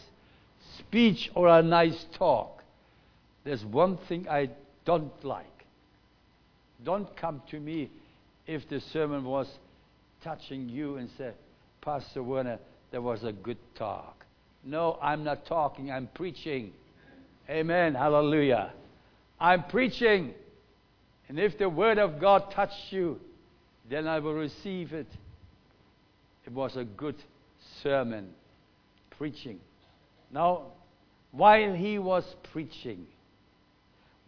speech 0.77 1.31
or 1.35 1.47
a 1.47 1.61
nice 1.61 2.05
talk. 2.17 2.63
There's 3.43 3.63
one 3.65 3.97
thing 4.07 4.27
I 4.29 4.49
don't 4.85 5.11
like. 5.23 5.45
Don't 6.83 7.15
come 7.15 7.41
to 7.51 7.59
me 7.59 7.89
if 8.47 8.67
the 8.69 8.79
sermon 8.79 9.23
was 9.23 9.47
touching 10.23 10.69
you 10.69 10.97
and 10.97 11.09
say, 11.17 11.31
Pastor 11.81 12.23
Werner, 12.23 12.59
that 12.91 13.01
was 13.01 13.23
a 13.23 13.31
good 13.31 13.57
talk. 13.75 14.25
No, 14.63 14.97
I'm 15.01 15.23
not 15.23 15.45
talking, 15.45 15.91
I'm 15.91 16.07
preaching. 16.07 16.73
Amen. 17.49 17.95
Hallelujah. 17.95 18.71
I'm 19.39 19.63
preaching. 19.63 20.33
And 21.27 21.39
if 21.39 21.57
the 21.57 21.69
word 21.69 21.97
of 21.97 22.19
God 22.19 22.51
touched 22.51 22.91
you, 22.91 23.19
then 23.89 24.07
I 24.07 24.19
will 24.19 24.33
receive 24.33 24.93
it. 24.93 25.07
It 26.45 26.53
was 26.53 26.75
a 26.77 26.83
good 26.83 27.15
sermon, 27.81 28.29
preaching. 29.17 29.59
Now, 30.31 30.63
while 31.31 31.73
he 31.73 31.99
was 31.99 32.23
preaching, 32.51 33.07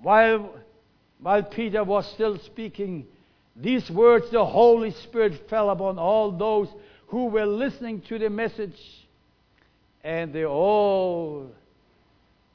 while, 0.02 0.54
while 1.20 1.44
Peter 1.44 1.84
was 1.84 2.10
still 2.14 2.38
speaking, 2.40 3.06
these 3.56 3.90
words, 3.90 4.30
the 4.32 4.46
Holy 4.46 4.92
Spirit 4.92 5.50
fell 5.50 5.70
upon 5.70 6.00
all 6.00 6.32
those 6.32 6.68
who 7.08 7.28
were 7.28 7.46
listening 7.46 8.02
to 8.02 8.18
the 8.18 8.30
message, 8.30 8.80
and 10.04 10.34
they 10.34 10.46
all 10.46 11.52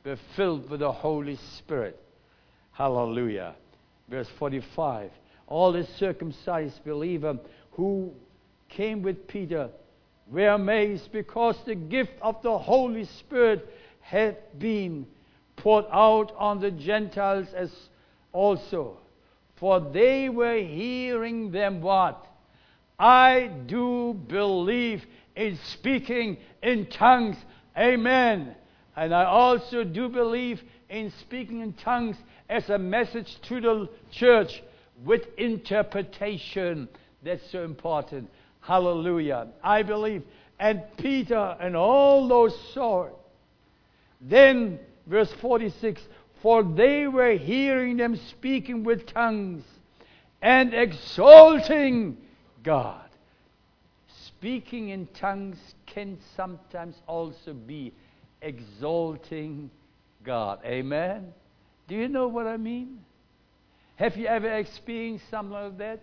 were 0.04 0.18
filled 0.37 0.68
with 0.68 0.80
the 0.80 0.92
Holy 0.92 1.38
Spirit. 1.58 1.98
Hallelujah. 2.72 3.54
Verse 4.08 4.28
45 4.38 5.11
All 5.46 5.72
the 5.72 5.87
circumcised 5.98 6.84
believer 6.84 7.38
who 7.72 8.12
came 8.68 9.02
with 9.02 9.28
Peter 9.28 9.70
were 10.30 10.48
amazed 10.48 11.10
because 11.12 11.56
the 11.64 11.74
gift 11.74 12.12
of 12.20 12.42
the 12.42 12.58
Holy 12.58 13.04
Spirit 13.04 13.68
had 14.00 14.36
been 14.58 15.06
poured 15.56 15.86
out 15.90 16.32
on 16.36 16.60
the 16.60 16.70
Gentiles 16.70 17.48
as 17.54 17.70
also. 18.32 18.98
For 19.56 19.80
they 19.80 20.28
were 20.28 20.58
hearing 20.58 21.50
them 21.50 21.80
what? 21.80 22.26
I 22.98 23.50
do 23.66 24.14
believe 24.14 25.04
in 25.34 25.58
speaking 25.64 26.38
in 26.62 26.86
tongues. 26.86 27.36
Amen. 27.76 28.54
And 28.96 29.14
I 29.14 29.24
also 29.24 29.84
do 29.84 30.08
believe 30.08 30.62
in 30.88 31.12
speaking 31.20 31.60
in 31.60 31.72
tongues 31.74 32.16
as 32.48 32.68
a 32.70 32.78
message 32.78 33.40
to 33.42 33.60
the 33.60 33.88
church 34.10 34.62
with 35.04 35.26
interpretation. 35.36 36.88
That's 37.22 37.48
so 37.50 37.62
important. 37.62 38.31
Hallelujah. 38.69 39.48
I 39.64 39.83
believe. 39.83 40.25
And 40.60 40.83
Peter 40.98 41.56
and 41.58 41.75
all 41.75 42.29
those 42.29 42.54
saw 42.75 43.04
it. 43.04 43.14
Then, 44.21 44.79
verse 45.06 45.33
46 45.40 46.02
For 46.42 46.62
they 46.62 47.06
were 47.06 47.33
hearing 47.33 47.96
them 47.96 48.16
speaking 48.29 48.85
with 48.85 49.06
tongues 49.06 49.64
and 50.42 50.75
exalting 50.75 52.19
God. 52.62 53.08
Speaking 54.27 54.90
in 54.90 55.06
tongues 55.14 55.56
can 55.87 56.19
sometimes 56.37 56.94
also 57.06 57.54
be 57.54 57.94
exalting 58.42 59.71
God. 60.23 60.58
Amen? 60.66 61.33
Do 61.87 61.94
you 61.94 62.08
know 62.08 62.29
what 62.29 62.46
I 62.46 62.58
mean? 62.58 62.98
Have 63.96 64.19
you 64.19 64.27
ever 64.27 64.52
experienced 64.52 65.25
something 65.31 65.54
like 65.54 65.79
that? 65.79 66.00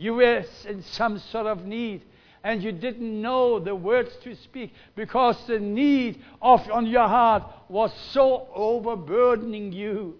You 0.00 0.14
were 0.14 0.44
in 0.66 0.82
some 0.82 1.18
sort 1.18 1.46
of 1.46 1.66
need 1.66 2.00
and 2.42 2.62
you 2.62 2.72
didn't 2.72 3.20
know 3.20 3.58
the 3.58 3.74
words 3.74 4.10
to 4.24 4.34
speak 4.34 4.72
because 4.96 5.36
the 5.46 5.58
need 5.58 6.22
of 6.40 6.66
on 6.70 6.86
your 6.86 7.06
heart 7.06 7.42
was 7.68 7.92
so 8.12 8.48
overburdening 8.54 9.72
you. 9.72 10.16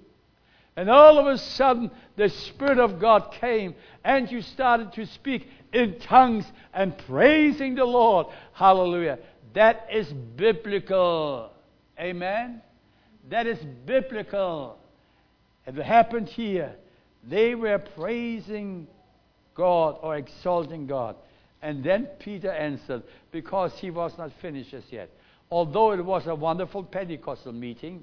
And 0.77 0.91
all 0.91 1.19
of 1.19 1.27
a 1.27 1.39
sudden, 1.39 1.91
the 2.17 2.29
Spirit 2.29 2.79
of 2.79 3.01
God 3.01 3.33
came, 3.33 3.75
and 4.05 4.31
you 4.31 4.43
started 4.43 4.93
to 4.93 5.07
speak 5.07 5.49
in 5.73 5.99
tongues 5.99 6.45
and 6.75 6.97
praising 6.99 7.75
the 7.75 7.87
Lord. 7.87 8.27
Hallelujah. 8.53 9.19
That 9.55 9.89
is 9.91 10.13
biblical. 10.13 11.53
Amen. 11.99 12.61
That 13.31 13.47
is 13.47 13.59
biblical. 13.87 14.77
It 15.67 15.75
happened 15.77 16.29
here. 16.29 16.77
They 17.25 17.55
were 17.55 17.79
praising 17.79 18.87
God 19.55 19.99
or 20.03 20.17
exalting 20.17 20.87
God. 20.87 21.17
And 21.63 21.85
then 21.85 22.07
Peter 22.19 22.51
answered 22.51 23.03
because 23.33 23.79
he 23.79 23.91
was 23.91 24.17
not 24.17 24.33
finished 24.41 24.73
as 24.73 24.85
yet. 24.91 25.11
Although 25.51 25.93
it 25.93 26.05
was 26.05 26.27
a 26.27 26.35
wonderful 26.35 26.85
Pentecostal 26.85 27.53
meeting, 27.53 28.03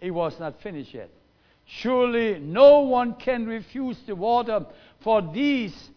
it 0.00 0.10
was 0.10 0.38
not 0.38 0.60
finished 0.62 0.94
yet. 0.94 1.10
Surely 1.66 2.38
no 2.38 2.80
one 2.80 3.14
can 3.14 3.46
refuse 3.46 3.98
the 4.06 4.14
water 4.14 4.64
for 5.00 5.20
these 5.20 5.90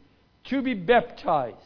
to 0.45 0.61
be 0.61 0.73
baptized 0.73 1.57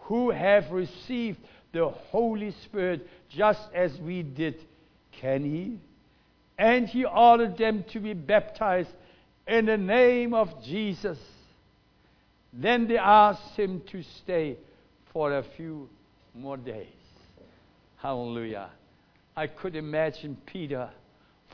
who 0.00 0.30
have 0.30 0.70
received 0.72 1.38
the 1.72 1.88
Holy 1.88 2.50
Spirit 2.64 3.06
just 3.28 3.60
as 3.72 3.96
we 4.00 4.22
did. 4.22 4.56
Can 5.12 5.44
he? 5.44 5.78
And 6.58 6.88
he 6.88 7.04
ordered 7.04 7.56
them 7.56 7.84
to 7.92 8.00
be 8.00 8.14
baptized 8.14 8.90
in 9.46 9.66
the 9.66 9.76
name 9.76 10.34
of 10.34 10.62
Jesus. 10.64 11.18
Then 12.52 12.88
they 12.88 12.98
asked 12.98 13.56
him 13.56 13.82
to 13.92 14.02
stay 14.02 14.58
for 15.12 15.36
a 15.36 15.42
few 15.56 15.88
more 16.34 16.56
days. 16.56 16.86
Hallelujah. 17.96 18.70
I 19.36 19.46
could 19.46 19.76
imagine 19.76 20.36
Peter 20.46 20.90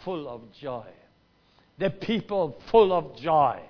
full 0.04 0.28
of 0.28 0.42
joy. 0.52 0.86
The 1.78 1.90
people 1.90 2.60
full 2.70 2.92
of 2.92 3.16
joy. 3.16 3.60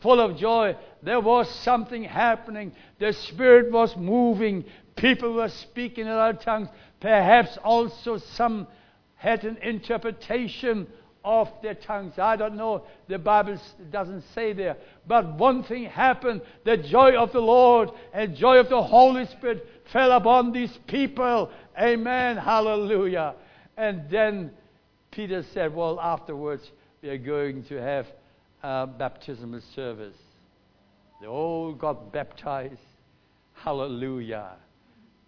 Full 0.00 0.20
of 0.20 0.36
joy. 0.36 0.76
There 1.02 1.20
was 1.20 1.48
something 1.48 2.04
happening. 2.04 2.72
The 2.98 3.12
Spirit 3.12 3.72
was 3.72 3.96
moving. 3.96 4.64
People 4.94 5.32
were 5.34 5.48
speaking 5.48 6.06
in 6.06 6.12
other 6.12 6.38
tongues. 6.38 6.68
Perhaps 7.00 7.58
also 7.64 8.18
some 8.18 8.68
had 9.16 9.44
an 9.44 9.56
interpretation 9.58 10.86
of 11.26 11.48
their 11.60 11.74
tongues. 11.74 12.14
I 12.18 12.36
don't 12.36 12.56
know. 12.56 12.84
The 13.08 13.18
Bible 13.18 13.58
doesn't 13.90 14.22
say 14.32 14.52
there. 14.52 14.76
But 15.08 15.36
one 15.36 15.64
thing 15.64 15.84
happened. 15.84 16.40
The 16.64 16.76
joy 16.76 17.16
of 17.16 17.32
the 17.32 17.40
Lord 17.40 17.90
and 18.14 18.36
joy 18.36 18.58
of 18.58 18.68
the 18.68 18.80
Holy 18.80 19.26
Spirit 19.26 19.66
fell 19.92 20.12
upon 20.12 20.52
these 20.52 20.78
people. 20.86 21.50
Amen. 21.78 22.36
Hallelujah. 22.36 23.34
And 23.76 24.08
then 24.08 24.52
Peter 25.10 25.44
said, 25.52 25.74
Well, 25.74 25.98
afterwards, 26.00 26.70
we 27.02 27.08
are 27.08 27.18
going 27.18 27.64
to 27.64 27.74
have 27.74 28.06
a 28.62 28.86
baptismal 28.86 29.62
service. 29.74 30.16
They 31.20 31.26
all 31.26 31.74
got 31.74 32.12
baptized. 32.12 32.78
Hallelujah. 33.54 34.52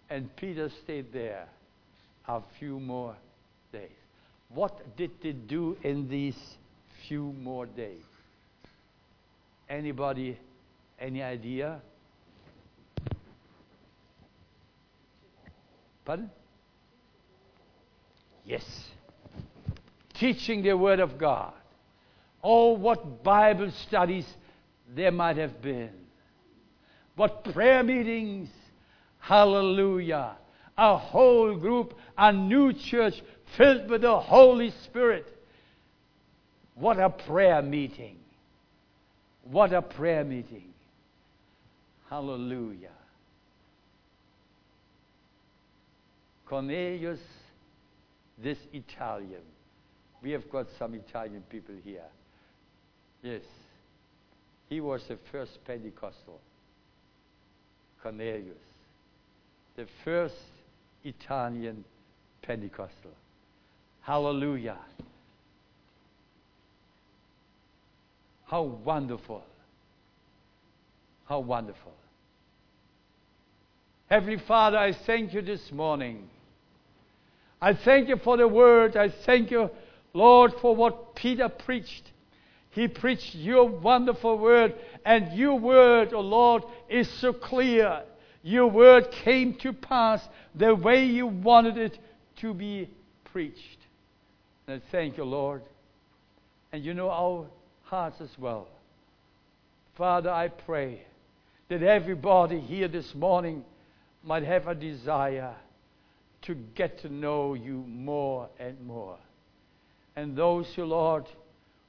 And 0.09 0.33
Peter 0.37 0.71
stayed 0.83 1.11
there 1.11 1.49
a 2.25 2.41
few 2.57 2.79
more 2.79 3.17
days. 3.73 3.98
What 4.53 4.97
did 4.97 5.11
they 5.21 5.33
do 5.33 5.77
in 5.83 6.09
these 6.09 6.37
few 7.07 7.33
more 7.41 7.65
days? 7.65 8.03
Anybody, 9.69 10.37
any 10.99 11.21
idea? 11.21 11.81
Pardon? 16.03 16.31
Yes. 18.43 18.65
Teaching 20.15 20.63
the 20.63 20.75
Word 20.75 20.99
of 20.99 21.19
God. 21.19 21.53
Oh, 22.43 22.73
what 22.73 23.23
Bible 23.23 23.71
studies 23.71 24.25
there 24.95 25.11
might 25.11 25.37
have 25.37 25.61
been. 25.61 25.91
What 27.15 27.43
prayer 27.43 27.83
meetings. 27.83 28.49
Hallelujah. 29.19 30.37
A 30.77 30.97
whole 30.97 31.55
group, 31.55 31.93
a 32.17 32.33
new 32.33 32.73
church 32.73 33.21
filled 33.57 33.89
with 33.89 34.01
the 34.01 34.19
Holy 34.19 34.71
Spirit. 34.83 35.25
What 36.75 36.99
a 36.99 37.09
prayer 37.09 37.61
meeting. 37.61 38.17
What 39.43 39.73
a 39.73 39.81
prayer 39.81 40.23
meeting. 40.23 40.73
Hallelujah. 42.09 42.89
Cornelius, 46.45 47.19
this 48.41 48.57
Italian. 48.73 49.41
We 50.23 50.31
have 50.31 50.49
got 50.49 50.67
some 50.77 50.95
Italian 50.95 51.43
people 51.49 51.75
here. 51.83 52.01
Yes. 53.21 53.43
He 54.69 54.81
was 54.81 55.03
the 55.07 55.17
first 55.31 55.59
Pentecostal. 55.65 56.39
Cornelius. 58.01 58.57
The 59.75 59.87
first 60.03 60.35
Italian 61.03 61.83
Pentecostal. 62.41 63.11
Hallelujah. 64.01 64.77
How 68.45 68.63
wonderful. 68.63 69.43
How 71.25 71.39
wonderful. 71.39 71.93
Heavenly 74.09 74.39
Father, 74.47 74.77
I 74.77 74.93
thank 74.93 75.33
you 75.35 75.43
this 75.43 75.71
morning. 75.71 76.27
I 77.61 77.73
thank 77.73 78.07
you 78.07 78.17
for 78.17 78.37
the 78.37 78.47
word. 78.47 78.97
I 78.97 79.09
thank 79.09 79.51
you, 79.51 79.69
Lord, 80.13 80.53
for 80.61 80.75
what 80.75 81.13
Peter 81.13 81.47
preached. 81.49 82.11
He 82.71 82.87
preached 82.87 83.35
your 83.35 83.67
wonderful 83.67 84.37
word, 84.37 84.75
and 85.05 85.37
your 85.37 85.59
word, 85.59 86.13
oh 86.13 86.21
Lord, 86.21 86.63
is 86.87 87.09
so 87.19 87.33
clear. 87.33 88.03
Your 88.41 88.67
word 88.67 89.11
came 89.11 89.55
to 89.55 89.73
pass 89.73 90.27
the 90.55 90.73
way 90.73 91.05
you 91.05 91.27
wanted 91.27 91.77
it 91.77 91.99
to 92.37 92.53
be 92.53 92.89
preached. 93.25 93.78
And 94.69 94.79
I 94.79 94.91
thank 94.91 95.17
you, 95.17 95.23
Lord. 95.23 95.63
And 96.71 96.85
you 96.85 96.93
know 96.93 97.09
our 97.09 97.47
hearts 97.85 98.21
as 98.21 98.29
well. 98.37 98.67
Father, 99.97 100.29
I 100.29 100.49
pray 100.49 101.01
that 101.69 101.81
everybody 101.81 102.59
here 102.59 102.87
this 102.87 103.15
morning 103.15 103.65
might 104.23 104.43
have 104.43 104.67
a 104.67 104.75
desire 104.75 105.55
to 106.43 106.53
get 106.75 106.99
to 106.99 107.09
know 107.11 107.55
you 107.55 107.83
more 107.87 108.47
and 108.59 108.79
more. 108.85 109.17
And 110.15 110.35
those 110.35 110.67
who, 110.75 110.85
Lord, 110.85 111.25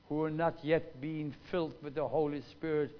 who 0.09 0.23
are 0.23 0.31
not 0.31 0.55
yet 0.63 1.03
being 1.03 1.35
filled 1.51 1.75
with 1.83 1.97
the 1.97 2.09
Holy 2.09 2.41
Spirit, 2.51 2.93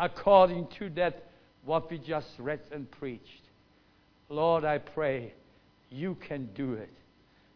according 0.00 0.66
to 0.80 0.90
that 0.96 1.22
what 1.64 1.88
we 1.88 1.98
just 1.98 2.26
read 2.40 2.58
and 2.72 2.90
preached. 2.90 3.42
Lord, 4.28 4.64
I 4.64 4.78
pray 4.78 5.32
you 5.92 6.16
can 6.26 6.48
do 6.56 6.72
it. 6.72 6.90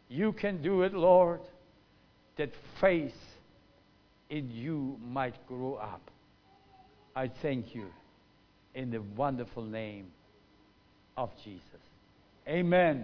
You 0.09 0.31
can 0.33 0.62
do 0.62 0.83
it, 0.83 0.95
Lord, 0.95 1.41
that 2.37 2.51
faith 2.80 3.14
in 4.30 4.51
you 4.51 4.99
might 5.11 5.34
grow 5.47 5.74
up. 5.74 6.11
I 7.14 7.28
thank 7.28 7.74
you 7.74 7.87
in 8.74 8.91
the 8.91 9.01
wonderful 9.16 9.64
name 9.64 10.09
of 11.16 11.30
Jesus. 11.43 11.62
Amen. 12.47 12.95